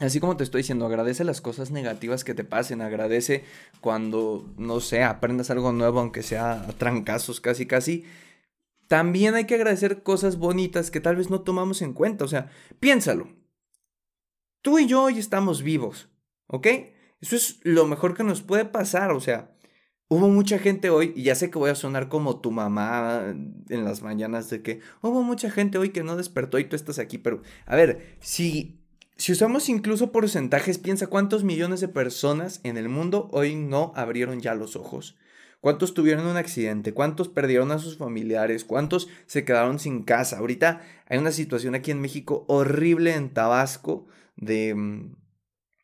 así 0.00 0.20
como 0.20 0.36
te 0.36 0.44
estoy 0.44 0.60
diciendo, 0.60 0.86
agradece 0.86 1.24
las 1.24 1.40
cosas 1.40 1.70
negativas 1.70 2.24
que 2.24 2.34
te 2.34 2.44
pasen, 2.44 2.82
agradece 2.82 3.44
cuando, 3.80 4.52
no 4.56 4.80
sé, 4.80 5.02
aprendas 5.02 5.50
algo 5.50 5.72
nuevo, 5.72 6.00
aunque 6.00 6.22
sea 6.22 6.62
a 6.62 6.72
trancazos 6.72 7.40
casi, 7.40 7.66
casi 7.66 8.04
también 8.88 9.34
hay 9.34 9.46
que 9.46 9.54
agradecer 9.54 10.02
cosas 10.02 10.38
bonitas 10.38 10.90
que 10.90 11.00
tal 11.00 11.16
vez 11.16 11.30
no 11.30 11.40
tomamos 11.40 11.82
en 11.82 11.92
cuenta. 11.92 12.24
O 12.24 12.28
sea, 12.28 12.50
piénsalo. 12.80 13.28
Tú 14.62 14.78
y 14.78 14.86
yo 14.86 15.02
hoy 15.02 15.18
estamos 15.18 15.62
vivos, 15.62 16.08
¿ok? 16.46 16.66
Eso 17.20 17.36
es 17.36 17.60
lo 17.62 17.86
mejor 17.86 18.14
que 18.16 18.24
nos 18.24 18.42
puede 18.42 18.64
pasar. 18.64 19.12
O 19.12 19.20
sea, 19.20 19.54
hubo 20.08 20.28
mucha 20.28 20.58
gente 20.58 20.90
hoy, 20.90 21.12
y 21.16 21.24
ya 21.24 21.34
sé 21.34 21.50
que 21.50 21.58
voy 21.58 21.70
a 21.70 21.74
sonar 21.74 22.08
como 22.08 22.40
tu 22.40 22.50
mamá 22.50 23.24
en 23.68 23.84
las 23.84 24.02
mañanas 24.02 24.50
de 24.50 24.62
que 24.62 24.80
hubo 25.02 25.22
mucha 25.22 25.50
gente 25.50 25.78
hoy 25.78 25.90
que 25.90 26.04
no 26.04 26.16
despertó 26.16 26.58
y 26.58 26.64
tú 26.64 26.76
estás 26.76 26.98
aquí, 26.98 27.18
pero 27.18 27.42
a 27.66 27.76
ver, 27.76 28.16
si... 28.20 28.80
Si 29.16 29.32
usamos 29.32 29.68
incluso 29.68 30.10
porcentajes, 30.10 30.78
piensa 30.78 31.06
cuántos 31.06 31.44
millones 31.44 31.80
de 31.80 31.88
personas 31.88 32.60
en 32.64 32.76
el 32.76 32.88
mundo 32.88 33.28
hoy 33.32 33.54
no 33.54 33.92
abrieron 33.94 34.40
ya 34.40 34.54
los 34.54 34.74
ojos. 34.74 35.16
¿Cuántos 35.60 35.94
tuvieron 35.94 36.26
un 36.26 36.36
accidente? 36.36 36.92
¿Cuántos 36.92 37.28
perdieron 37.28 37.70
a 37.72 37.78
sus 37.78 37.96
familiares? 37.96 38.64
¿Cuántos 38.64 39.08
se 39.26 39.44
quedaron 39.44 39.78
sin 39.78 40.02
casa? 40.02 40.38
Ahorita 40.38 40.82
hay 41.06 41.18
una 41.18 41.32
situación 41.32 41.74
aquí 41.74 41.90
en 41.90 42.00
México 42.00 42.44
horrible 42.48 43.14
en 43.14 43.30
Tabasco 43.30 44.06
de... 44.36 44.74
Mm, 44.74 45.14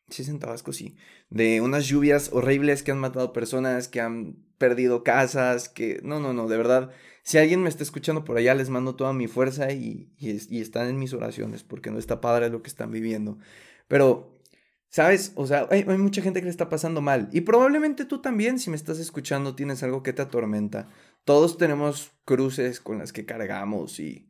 sí 0.09 0.21
es 0.21 0.29
en 0.29 0.37
Tabasco, 0.37 0.73
sí. 0.73 0.97
De 1.29 1.61
unas 1.61 1.87
lluvias 1.87 2.29
horribles 2.33 2.83
que 2.83 2.91
han 2.91 2.99
matado 2.99 3.33
personas, 3.33 3.87
que 3.87 4.01
han 4.01 4.35
perdido 4.57 5.03
casas, 5.03 5.67
que... 5.69 5.99
No, 6.03 6.19
no, 6.19 6.33
no, 6.33 6.47
de 6.47 6.57
verdad. 6.57 6.91
Si 7.23 7.37
alguien 7.37 7.61
me 7.61 7.69
está 7.69 7.83
escuchando 7.83 8.23
por 8.23 8.37
allá, 8.37 8.55
les 8.55 8.69
mando 8.69 8.95
toda 8.95 9.13
mi 9.13 9.27
fuerza 9.27 9.71
y, 9.71 10.13
y 10.17 10.61
están 10.61 10.87
en 10.87 10.97
mis 10.97 11.13
oraciones, 11.13 11.63
porque 11.63 11.91
no 11.91 11.99
está 11.99 12.21
padre 12.21 12.49
lo 12.49 12.61
que 12.63 12.69
están 12.69 12.91
viviendo. 12.91 13.37
Pero 13.87 14.41
¿Sabes? 14.91 15.31
O 15.35 15.47
sea, 15.47 15.69
hay, 15.71 15.85
mucha 15.85 16.21
gente 16.21 16.41
que 16.41 16.45
le 16.45 16.51
está 16.51 16.67
pasando 16.67 17.01
mal. 17.01 17.29
Y 17.31 17.41
probablemente 17.41 18.03
tú 18.03 18.21
también, 18.21 18.59
si 18.59 18.69
me 18.69 18.75
estás 18.75 18.99
escuchando, 18.99 19.55
tienes 19.55 19.83
algo 19.83 20.03
que 20.03 20.11
te 20.11 20.21
atormenta. 20.21 20.89
Todos 21.23 21.57
tenemos 21.57 22.11
cruces 22.25 22.81
con 22.81 22.97
las 22.97 23.13
que 23.13 23.25
cargamos 23.25 24.01
y, 24.01 24.29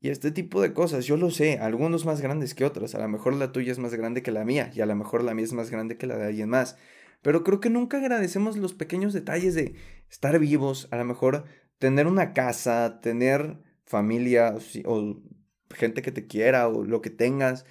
y 0.00 0.08
este 0.08 0.30
tipo 0.30 0.62
de 0.62 0.72
cosas. 0.72 1.04
Yo 1.04 1.18
lo 1.18 1.30
sé, 1.30 1.58
algunos 1.58 2.06
más 2.06 2.22
grandes 2.22 2.54
que 2.54 2.64
otros. 2.64 2.94
A 2.94 3.00
lo 3.00 3.08
mejor 3.08 3.34
la 3.34 3.52
tuya 3.52 3.70
es 3.70 3.78
más 3.78 3.94
grande 3.94 4.22
que 4.22 4.30
la 4.32 4.46
mía 4.46 4.70
y 4.74 4.80
a 4.80 4.86
lo 4.86 4.96
mejor 4.96 5.24
la 5.24 5.34
mía 5.34 5.44
es 5.44 5.52
más 5.52 5.70
grande 5.70 5.98
que 5.98 6.06
la 6.06 6.16
de 6.16 6.24
alguien 6.26 6.48
más. 6.48 6.78
Pero 7.20 7.44
creo 7.44 7.60
que 7.60 7.68
nunca 7.68 7.98
agradecemos 7.98 8.56
los 8.56 8.72
pequeños 8.72 9.12
detalles 9.12 9.54
de 9.54 9.74
estar 10.10 10.38
vivos, 10.38 10.88
a 10.90 10.96
lo 10.96 11.04
mejor 11.04 11.44
tener 11.82 12.06
una 12.06 12.32
casa, 12.32 13.00
tener 13.00 13.58
familia 13.84 14.54
o 14.84 15.16
gente 15.74 16.00
que 16.00 16.12
te 16.12 16.28
quiera 16.28 16.68
o 16.68 16.84
lo 16.84 17.02
que 17.02 17.10
tengas. 17.10 17.66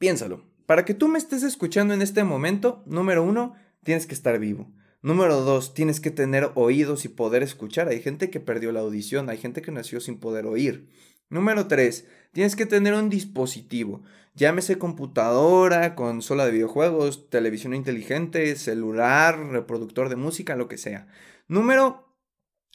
Piénsalo. 0.00 0.42
Para 0.66 0.84
que 0.84 0.92
tú 0.92 1.06
me 1.06 1.18
estés 1.18 1.44
escuchando 1.44 1.94
en 1.94 2.02
este 2.02 2.24
momento, 2.24 2.82
número 2.84 3.22
uno, 3.22 3.54
tienes 3.84 4.08
que 4.08 4.14
estar 4.14 4.40
vivo. 4.40 4.72
Número 5.02 5.42
dos, 5.42 5.72
tienes 5.72 6.00
que 6.00 6.10
tener 6.10 6.50
oídos 6.56 7.04
y 7.04 7.10
poder 7.10 7.44
escuchar. 7.44 7.86
Hay 7.86 8.02
gente 8.02 8.28
que 8.28 8.40
perdió 8.40 8.72
la 8.72 8.80
audición, 8.80 9.30
hay 9.30 9.38
gente 9.38 9.62
que 9.62 9.70
nació 9.70 10.00
sin 10.00 10.18
poder 10.18 10.46
oír. 10.46 10.88
Número 11.28 11.68
tres, 11.68 12.08
tienes 12.32 12.56
que 12.56 12.66
tener 12.66 12.94
un 12.94 13.08
dispositivo. 13.08 14.02
Llámese 14.34 14.78
computadora, 14.78 15.94
consola 15.94 16.44
de 16.44 16.50
videojuegos, 16.50 17.30
televisión 17.30 17.72
inteligente, 17.72 18.56
celular, 18.56 19.38
reproductor 19.38 20.08
de 20.08 20.16
música, 20.16 20.56
lo 20.56 20.66
que 20.66 20.78
sea. 20.78 21.06
Número 21.46 22.11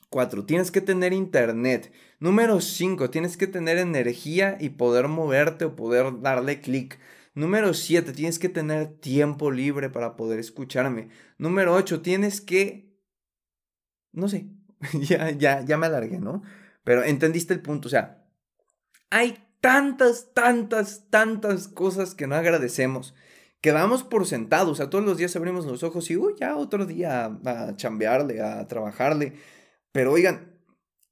4. 0.09 0.45
Tienes 0.45 0.71
que 0.71 0.81
tener 0.81 1.13
internet. 1.13 1.91
Número 2.19 2.61
5. 2.61 3.09
Tienes 3.09 3.37
que 3.37 3.47
tener 3.47 3.77
energía 3.77 4.57
y 4.59 4.69
poder 4.69 5.07
moverte 5.07 5.65
o 5.65 5.75
poder 5.75 6.21
darle 6.21 6.61
clic. 6.61 6.99
Número 7.33 7.75
7, 7.75 8.13
tienes 8.13 8.39
que 8.39 8.49
tener 8.49 8.87
tiempo 8.87 9.51
libre 9.51 9.91
para 9.91 10.15
poder 10.15 10.39
escucharme. 10.39 11.09
Número 11.37 11.75
8, 11.75 12.01
tienes 12.01 12.41
que 12.41 12.87
no 14.17 14.27
sé, 14.27 14.47
ya, 14.93 15.29
ya, 15.31 15.61
ya 15.61 15.77
me 15.77 15.85
alargué, 15.85 16.19
¿no? 16.19 16.41
Pero 16.83 17.03
entendiste 17.03 17.53
el 17.53 17.61
punto, 17.61 17.87
o 17.87 17.91
sea, 17.91 18.25
hay 19.09 19.37
tantas, 19.61 20.33
tantas, 20.33 21.09
tantas 21.09 21.67
cosas 21.67 22.15
que 22.15 22.27
no 22.27 22.35
agradecemos, 22.35 23.13
que 23.61 23.71
damos 23.71 24.03
por 24.03 24.25
sentado, 24.25 24.71
o 24.71 24.75
sea, 24.75 24.89
todos 24.89 25.05
los 25.05 25.17
días 25.17 25.35
abrimos 25.35 25.65
los 25.65 25.83
ojos 25.83 26.09
y, 26.09 26.17
uy, 26.17 26.33
ya 26.39 26.55
otro 26.55 26.85
día 26.85 27.25
a 27.45 27.75
chambearle, 27.75 28.41
a 28.41 28.67
trabajarle, 28.67 29.33
pero 29.97 30.11
oigan, 30.11 30.61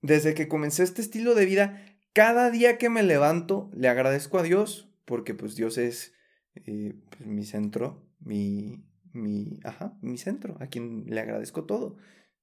desde 0.04 0.36
que 0.36 0.48
comencé 0.48 0.84
este 0.84 1.02
estilo 1.02 1.34
de 1.34 1.48
vida, 1.48 1.84
cada 2.14 2.52
día 2.52 2.78
que 2.78 2.88
me 2.88 3.02
levanto, 3.02 3.72
le 3.74 3.88
agradezco 3.88 4.38
a 4.38 4.44
Dios, 4.44 4.94
porque 5.06 5.34
pues 5.34 5.56
Dios 5.56 5.80
es 5.80 6.14
eh, 6.54 6.94
pues, 7.10 7.28
mi 7.28 7.46
centro, 7.46 8.08
mi, 8.20 8.86
mi, 9.12 9.60
ajá, 9.64 9.98
mi 10.04 10.20
centro, 10.20 10.56
a 10.60 10.68
quien 10.68 11.06
le 11.08 11.20
agradezco 11.20 11.64
todo. 11.64 11.98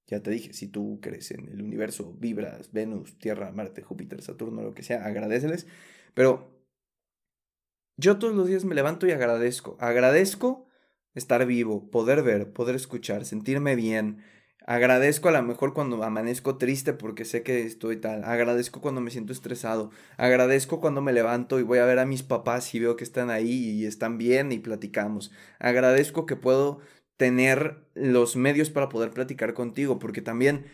Ya 0.05 0.21
te 0.21 0.31
dije, 0.31 0.51
si 0.51 0.67
tú 0.67 0.99
crees 1.01 1.31
en 1.31 1.47
el 1.47 1.61
universo, 1.61 2.13
vibras, 2.19 2.73
Venus, 2.73 3.17
Tierra, 3.19 3.53
Marte, 3.53 3.81
Júpiter, 3.81 4.21
Saturno, 4.21 4.63
lo 4.63 4.73
que 4.73 4.83
sea, 4.83 5.05
agradeceles. 5.05 5.65
Pero 6.13 6.61
yo 7.95 8.17
todos 8.17 8.35
los 8.35 8.49
días 8.49 8.65
me 8.65 8.75
levanto 8.75 9.07
y 9.07 9.11
agradezco. 9.11 9.77
Agradezco 9.79 10.67
estar 11.13 11.45
vivo, 11.45 11.89
poder 11.89 12.21
ver, 12.21 12.51
poder 12.51 12.75
escuchar, 12.75 13.23
sentirme 13.23 13.77
bien, 13.77 14.25
Agradezco 14.65 15.27
a 15.27 15.31
lo 15.33 15.43
mejor 15.43 15.73
cuando 15.73 16.01
amanezco 16.03 16.57
triste 16.57 16.93
porque 16.93 17.25
sé 17.25 17.43
que 17.43 17.63
estoy 17.63 17.97
tal. 17.97 18.23
Agradezco 18.23 18.79
cuando 18.79 19.01
me 19.01 19.11
siento 19.11 19.33
estresado. 19.33 19.91
Agradezco 20.15 20.79
cuando 20.79 21.01
me 21.01 21.11
levanto 21.11 21.59
y 21.59 21.63
voy 21.63 21.79
a 21.79 21.85
ver 21.85 21.99
a 21.99 22.05
mis 22.05 22.23
papás 22.23 22.73
y 22.73 22.79
veo 22.79 22.95
que 22.95 23.03
están 23.03 23.29
ahí 23.29 23.71
y 23.71 23.85
están 23.85 24.17
bien 24.17 24.51
y 24.53 24.59
platicamos. 24.59 25.31
Agradezco 25.59 26.25
que 26.25 26.37
puedo 26.37 26.79
tener 27.17 27.85
los 27.93 28.37
medios 28.37 28.69
para 28.69 28.87
poder 28.89 29.11
platicar 29.11 29.53
contigo 29.53 29.99
porque 29.99 30.21
también 30.21 30.65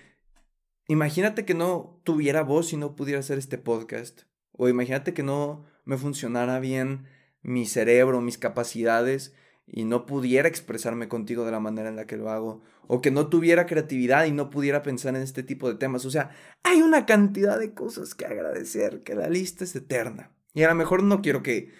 imagínate 0.87 1.43
que 1.43 1.55
no 1.55 1.99
tuviera 2.03 2.43
voz 2.43 2.73
y 2.73 2.77
no 2.77 2.95
pudiera 2.95 3.19
hacer 3.19 3.39
este 3.39 3.57
podcast. 3.57 4.21
O 4.51 4.69
imagínate 4.69 5.15
que 5.15 5.23
no 5.23 5.65
me 5.83 5.97
funcionara 5.97 6.59
bien 6.59 7.07
mi 7.41 7.65
cerebro, 7.65 8.21
mis 8.21 8.37
capacidades 8.37 9.33
y 9.71 9.85
no 9.85 10.05
pudiera 10.05 10.47
expresarme 10.47 11.07
contigo 11.07 11.45
de 11.45 11.51
la 11.51 11.59
manera 11.59 11.89
en 11.89 11.95
la 11.95 12.07
que 12.07 12.17
lo 12.17 12.29
hago, 12.29 12.61
o 12.87 13.01
que 13.01 13.11
no 13.11 13.27
tuviera 13.27 13.65
creatividad 13.65 14.25
y 14.25 14.31
no 14.31 14.49
pudiera 14.49 14.81
pensar 14.81 15.15
en 15.15 15.21
este 15.21 15.43
tipo 15.43 15.69
de 15.69 15.75
temas. 15.75 16.05
O 16.05 16.11
sea, 16.11 16.31
hay 16.63 16.81
una 16.81 17.05
cantidad 17.05 17.59
de 17.59 17.73
cosas 17.73 18.15
que 18.15 18.25
agradecer, 18.25 19.03
que 19.03 19.15
la 19.15 19.29
lista 19.29 19.63
es 19.63 19.75
eterna. 19.75 20.31
Y 20.53 20.63
a 20.63 20.69
lo 20.69 20.75
mejor 20.75 21.03
no 21.03 21.21
quiero 21.21 21.43
que 21.43 21.71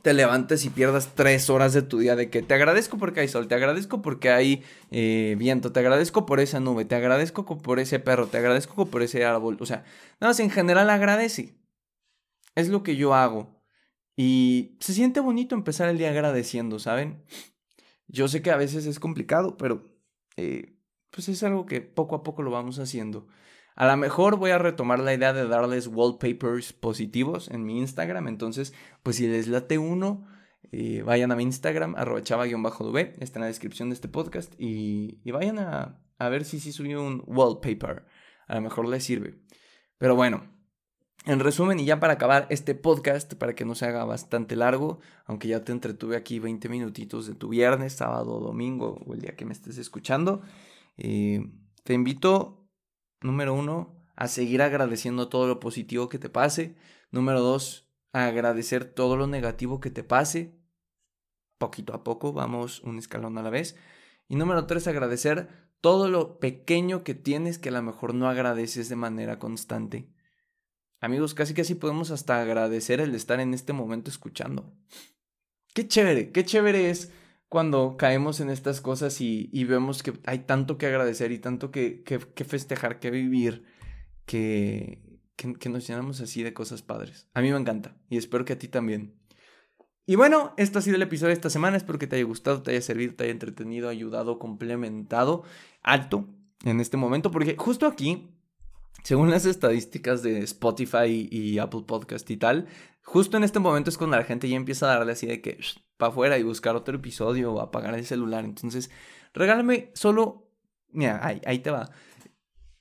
te 0.00 0.14
levantes 0.14 0.64
y 0.64 0.70
pierdas 0.70 1.14
tres 1.14 1.50
horas 1.50 1.74
de 1.74 1.82
tu 1.82 1.98
día 1.98 2.16
de 2.16 2.30
que 2.30 2.42
te 2.42 2.54
agradezco 2.54 2.96
porque 2.98 3.20
hay 3.20 3.28
sol, 3.28 3.46
te 3.46 3.54
agradezco 3.54 4.00
porque 4.00 4.30
hay 4.30 4.64
eh, 4.90 5.36
viento, 5.38 5.72
te 5.72 5.80
agradezco 5.80 6.24
por 6.24 6.40
esa 6.40 6.60
nube, 6.60 6.84
te 6.86 6.94
agradezco 6.94 7.44
por 7.44 7.78
ese 7.78 7.98
perro, 7.98 8.26
te 8.26 8.38
agradezco 8.38 8.86
por 8.86 9.02
ese 9.02 9.24
árbol. 9.24 9.58
O 9.60 9.66
sea, 9.66 9.84
nada 10.20 10.30
más 10.30 10.40
en 10.40 10.50
general 10.50 10.88
agradece. 10.90 11.54
Es 12.54 12.68
lo 12.68 12.82
que 12.82 12.96
yo 12.96 13.14
hago. 13.14 13.61
Y 14.16 14.76
se 14.80 14.92
siente 14.92 15.20
bonito 15.20 15.54
empezar 15.54 15.88
el 15.88 15.98
día 15.98 16.10
agradeciendo, 16.10 16.78
¿saben? 16.78 17.24
Yo 18.06 18.28
sé 18.28 18.42
que 18.42 18.50
a 18.50 18.56
veces 18.56 18.86
es 18.86 19.00
complicado, 19.00 19.56
pero 19.56 19.84
eh, 20.36 20.78
pues 21.10 21.28
es 21.28 21.42
algo 21.42 21.66
que 21.66 21.80
poco 21.80 22.14
a 22.16 22.22
poco 22.22 22.42
lo 22.42 22.50
vamos 22.50 22.78
haciendo. 22.78 23.26
A 23.74 23.86
lo 23.86 23.96
mejor 23.96 24.36
voy 24.36 24.50
a 24.50 24.58
retomar 24.58 24.98
la 24.98 25.14
idea 25.14 25.32
de 25.32 25.48
darles 25.48 25.86
wallpapers 25.86 26.72
positivos 26.74 27.48
en 27.50 27.64
mi 27.64 27.78
Instagram. 27.78 28.28
Entonces, 28.28 28.74
pues 29.02 29.16
si 29.16 29.26
les 29.26 29.48
late 29.48 29.78
uno, 29.78 30.26
eh, 30.72 31.02
vayan 31.02 31.32
a 31.32 31.36
mi 31.36 31.42
Instagram, 31.42 31.94
arroba 31.96 32.22
chava-v, 32.22 33.14
está 33.20 33.38
en 33.38 33.40
la 33.40 33.46
descripción 33.46 33.88
de 33.88 33.94
este 33.94 34.08
podcast. 34.08 34.52
Y, 34.58 35.20
y 35.24 35.30
vayan 35.30 35.58
a, 35.58 36.02
a, 36.18 36.28
ver 36.28 36.44
si 36.44 36.60
sí 36.60 36.70
subí 36.72 36.94
un 36.94 37.22
wallpaper. 37.26 38.04
A 38.46 38.56
lo 38.56 38.60
mejor 38.60 38.86
les 38.88 39.04
sirve. 39.04 39.40
Pero 39.96 40.16
bueno, 40.16 40.52
en 41.24 41.40
resumen, 41.40 41.78
y 41.78 41.84
ya 41.84 42.00
para 42.00 42.14
acabar 42.14 42.46
este 42.50 42.74
podcast, 42.74 43.34
para 43.34 43.54
que 43.54 43.64
no 43.64 43.74
se 43.74 43.86
haga 43.86 44.04
bastante 44.04 44.56
largo, 44.56 45.00
aunque 45.24 45.48
ya 45.48 45.64
te 45.64 45.72
entretuve 45.72 46.16
aquí 46.16 46.38
20 46.38 46.68
minutitos 46.68 47.26
de 47.26 47.34
tu 47.34 47.48
viernes, 47.48 47.92
sábado, 47.92 48.40
domingo 48.40 49.00
o 49.06 49.14
el 49.14 49.20
día 49.20 49.36
que 49.36 49.44
me 49.44 49.52
estés 49.52 49.78
escuchando, 49.78 50.42
eh, 50.96 51.48
te 51.84 51.94
invito, 51.94 52.68
número 53.20 53.54
uno, 53.54 54.02
a 54.16 54.28
seguir 54.28 54.62
agradeciendo 54.62 55.28
todo 55.28 55.46
lo 55.46 55.60
positivo 55.60 56.08
que 56.08 56.18
te 56.18 56.28
pase. 56.28 56.76
Número 57.10 57.40
dos, 57.40 57.88
a 58.12 58.26
agradecer 58.26 58.84
todo 58.84 59.16
lo 59.16 59.26
negativo 59.26 59.80
que 59.80 59.90
te 59.90 60.04
pase. 60.04 60.54
Poquito 61.58 61.94
a 61.94 62.04
poco, 62.04 62.32
vamos 62.32 62.80
un 62.82 62.98
escalón 62.98 63.38
a 63.38 63.42
la 63.42 63.50
vez. 63.50 63.76
Y 64.28 64.36
número 64.36 64.66
tres, 64.66 64.86
agradecer 64.86 65.48
todo 65.80 66.08
lo 66.08 66.38
pequeño 66.38 67.04
que 67.04 67.14
tienes 67.14 67.58
que 67.58 67.70
a 67.70 67.72
lo 67.72 67.82
mejor 67.82 68.14
no 68.14 68.28
agradeces 68.28 68.88
de 68.88 68.96
manera 68.96 69.38
constante. 69.38 70.08
Amigos, 71.02 71.34
casi 71.34 71.52
casi 71.52 71.74
podemos 71.74 72.12
hasta 72.12 72.40
agradecer 72.40 73.00
el 73.00 73.12
estar 73.16 73.40
en 73.40 73.54
este 73.54 73.72
momento 73.72 74.08
escuchando. 74.08 74.72
Qué 75.74 75.88
chévere, 75.88 76.30
qué 76.30 76.44
chévere 76.44 76.90
es 76.90 77.10
cuando 77.48 77.96
caemos 77.96 78.38
en 78.38 78.50
estas 78.50 78.80
cosas 78.80 79.20
y, 79.20 79.64
vemos 79.64 80.04
que 80.04 80.12
hay 80.26 80.44
tanto 80.44 80.78
que 80.78 80.86
agradecer 80.86 81.32
y 81.32 81.40
tanto 81.40 81.72
que, 81.72 82.04
festejar, 82.46 83.00
que 83.00 83.10
vivir, 83.10 83.64
que, 84.26 85.18
que, 85.34 85.68
nos 85.68 85.88
llenamos 85.88 86.20
así 86.20 86.44
de 86.44 86.54
cosas 86.54 86.82
padres. 86.82 87.28
A 87.34 87.40
mí 87.40 87.50
me 87.50 87.58
encanta 87.58 87.96
y 88.08 88.16
espero 88.16 88.44
que 88.44 88.52
a 88.52 88.58
ti 88.60 88.68
también. 88.68 89.20
Y 90.06 90.14
bueno, 90.14 90.54
esto 90.56 90.78
ha 90.78 90.82
sido 90.82 90.94
el 90.94 91.02
episodio 91.02 91.30
de 91.30 91.34
esta 91.34 91.50
semana. 91.50 91.76
Espero 91.76 91.98
que 91.98 92.06
te 92.06 92.14
haya 92.14 92.24
gustado, 92.24 92.62
te 92.62 92.70
haya 92.70 92.80
servido, 92.80 93.16
te 93.16 93.24
haya 93.24 93.32
entretenido, 93.32 93.88
ayudado, 93.88 94.38
complementado 94.38 95.42
alto 95.82 96.28
en 96.64 96.78
este 96.78 96.96
momento, 96.96 97.32
porque 97.32 97.56
justo 97.58 97.88
aquí 97.88 98.28
según 99.02 99.30
las 99.30 99.46
estadísticas 99.46 100.22
de 100.22 100.40
Spotify 100.40 101.28
y 101.30 101.58
Apple 101.58 101.82
Podcast 101.86 102.30
y 102.30 102.36
tal, 102.36 102.68
justo 103.02 103.36
en 103.36 103.44
este 103.44 103.58
momento 103.58 103.90
es 103.90 103.98
cuando 103.98 104.16
la 104.16 104.24
gente 104.24 104.48
ya 104.48 104.56
empieza 104.56 104.86
a 104.86 104.98
darle 104.98 105.12
así 105.12 105.26
de 105.26 105.40
que 105.40 105.58
para 105.96 106.10
afuera 106.10 106.38
y 106.38 106.42
buscar 106.42 106.76
otro 106.76 106.96
episodio 106.96 107.52
o 107.52 107.60
apagar 107.60 107.94
el 107.94 108.06
celular. 108.06 108.44
Entonces, 108.44 108.90
regálame 109.34 109.90
solo, 109.94 110.48
mira, 110.90 111.20
ahí, 111.24 111.40
ahí 111.46 111.58
te 111.58 111.70
va. 111.70 111.90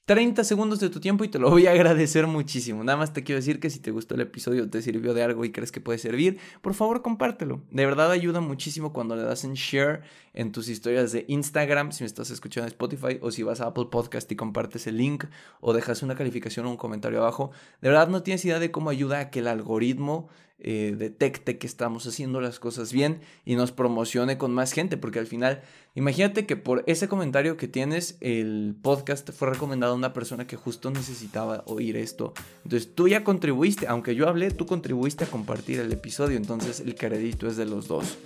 30 0.06 0.44
segundos 0.44 0.80
de 0.80 0.90
tu 0.90 1.00
tiempo 1.00 1.24
y 1.24 1.28
te 1.28 1.38
lo 1.38 1.50
voy 1.50 1.68
a 1.68 1.72
agradecer 1.72 2.26
muchísimo. 2.26 2.84
Nada 2.84 2.98
más 2.98 3.14
te 3.14 3.24
quiero 3.24 3.38
decir 3.38 3.60
que 3.60 3.70
si 3.70 3.80
te 3.80 3.92
gustó 3.92 4.16
el 4.16 4.22
episodio, 4.22 4.68
te 4.70 4.82
sirvió 4.82 5.14
de 5.14 5.24
algo 5.24 5.46
y 5.46 5.52
crees 5.52 5.72
que 5.72 5.80
puede 5.80 6.00
servir, 6.00 6.40
por 6.62 6.74
favor 6.74 7.02
compártelo. 7.04 7.62
De 7.70 7.86
verdad 7.86 8.12
ayuda 8.12 8.42
muchísimo 8.42 8.94
cuando 8.94 9.16
le 9.16 9.22
das 9.22 9.44
en 9.44 9.54
share 9.54 10.02
en 10.34 10.52
tus 10.52 10.70
historias 10.70 11.12
de 11.12 11.26
Instagram, 11.28 11.92
si 11.92 12.04
me 12.04 12.08
estás 12.08 12.32
escuchando 12.32 12.68
en 12.68 12.74
Spotify 12.74 13.20
o 13.22 13.32
si 13.32 13.44
vas 13.44 13.62
a 13.62 13.68
Apple 13.68 13.86
Podcast 13.92 14.32
y 14.32 14.36
compartes 14.36 14.88
el 14.88 14.98
link 14.98 15.26
o 15.60 15.72
dejas 15.72 16.02
una 16.02 16.16
calificación 16.16 16.66
o 16.66 16.72
un 16.72 16.78
comentario 16.78 17.20
abajo. 17.20 17.52
De 17.82 17.90
verdad 17.90 18.08
no 18.08 18.24
tienes 18.24 18.44
idea 18.44 18.60
de 18.60 18.72
cómo 18.72 18.90
ayuda 18.90 19.20
a 19.20 19.30
que 19.30 19.40
el 19.40 19.48
algoritmo 19.48 20.30
eh, 20.64 20.96
detecte 20.96 21.58
que 21.58 21.66
estamos 21.66 22.06
haciendo 22.06 22.40
las 22.40 22.60
cosas 22.60 22.94
bien 22.94 23.22
y 23.46 23.56
nos 23.56 23.72
promocione 23.72 24.38
con 24.38 24.54
más 24.54 24.74
gente, 24.74 24.96
porque 24.96 25.18
al 25.18 25.26
final, 25.26 25.62
imagínate 25.96 26.46
que 26.46 26.56
por 26.56 26.84
ese 26.86 27.08
comentario 27.08 27.58
que 27.58 27.68
tienes, 27.68 28.18
el 28.22 28.76
podcast 28.80 29.32
fue 29.32 29.50
recomendado 29.50 29.94
a 29.94 29.96
una 29.96 30.14
persona 30.14 30.46
que 30.46 30.58
justo 30.58 30.92
necesitaba 30.92 31.64
oír 31.66 31.98
esto. 31.98 32.34
Entonces 32.64 32.94
tú 32.94 33.08
ya 33.08 33.24
contribuiste, 33.24 33.88
aunque 33.88 34.14
yo 34.14 34.30
hablé, 34.30 34.52
tú 34.52 34.68
contribuiste 34.68 35.24
a 35.24 35.28
compartir 35.28 35.80
el 35.80 35.92
episodio, 35.92 36.38
entonces 36.38 36.80
el 36.80 36.94
crédito 36.94 37.48
es 37.48 37.58
de 37.58 37.66
los 37.66 37.88
dos. 37.88 38.18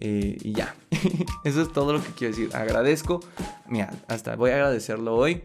Eh, 0.00 0.38
y 0.42 0.52
ya, 0.52 0.76
eso 1.44 1.62
es 1.62 1.72
todo 1.72 1.92
lo 1.92 2.02
que 2.02 2.10
quiero 2.12 2.36
decir. 2.36 2.54
Agradezco, 2.54 3.20
mira, 3.66 3.92
hasta 4.06 4.36
voy 4.36 4.50
a 4.50 4.54
agradecerlo 4.54 5.16
hoy. 5.16 5.42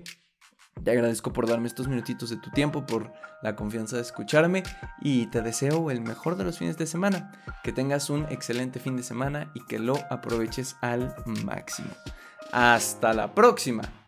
Te 0.84 0.92
agradezco 0.92 1.34
por 1.34 1.48
darme 1.48 1.68
estos 1.68 1.88
minutitos 1.88 2.30
de 2.30 2.38
tu 2.38 2.50
tiempo, 2.52 2.86
por 2.86 3.12
la 3.42 3.56
confianza 3.56 3.96
de 3.96 4.02
escucharme 4.02 4.64
y 5.02 5.28
te 5.28 5.42
deseo 5.42 5.92
el 5.92 6.02
mejor 6.02 6.38
de 6.38 6.44
los 6.44 6.58
fines 6.58 6.78
de 6.78 6.88
semana. 6.88 7.32
Que 7.64 7.72
tengas 7.72 8.10
un 8.10 8.26
excelente 8.30 8.80
fin 8.80 8.96
de 8.96 9.04
semana 9.04 9.52
y 9.54 9.66
que 9.66 9.80
lo 9.80 9.96
aproveches 10.10 10.78
al 10.82 11.16
máximo. 11.44 11.90
Hasta 12.52 13.14
la 13.14 13.34
próxima. 13.34 13.99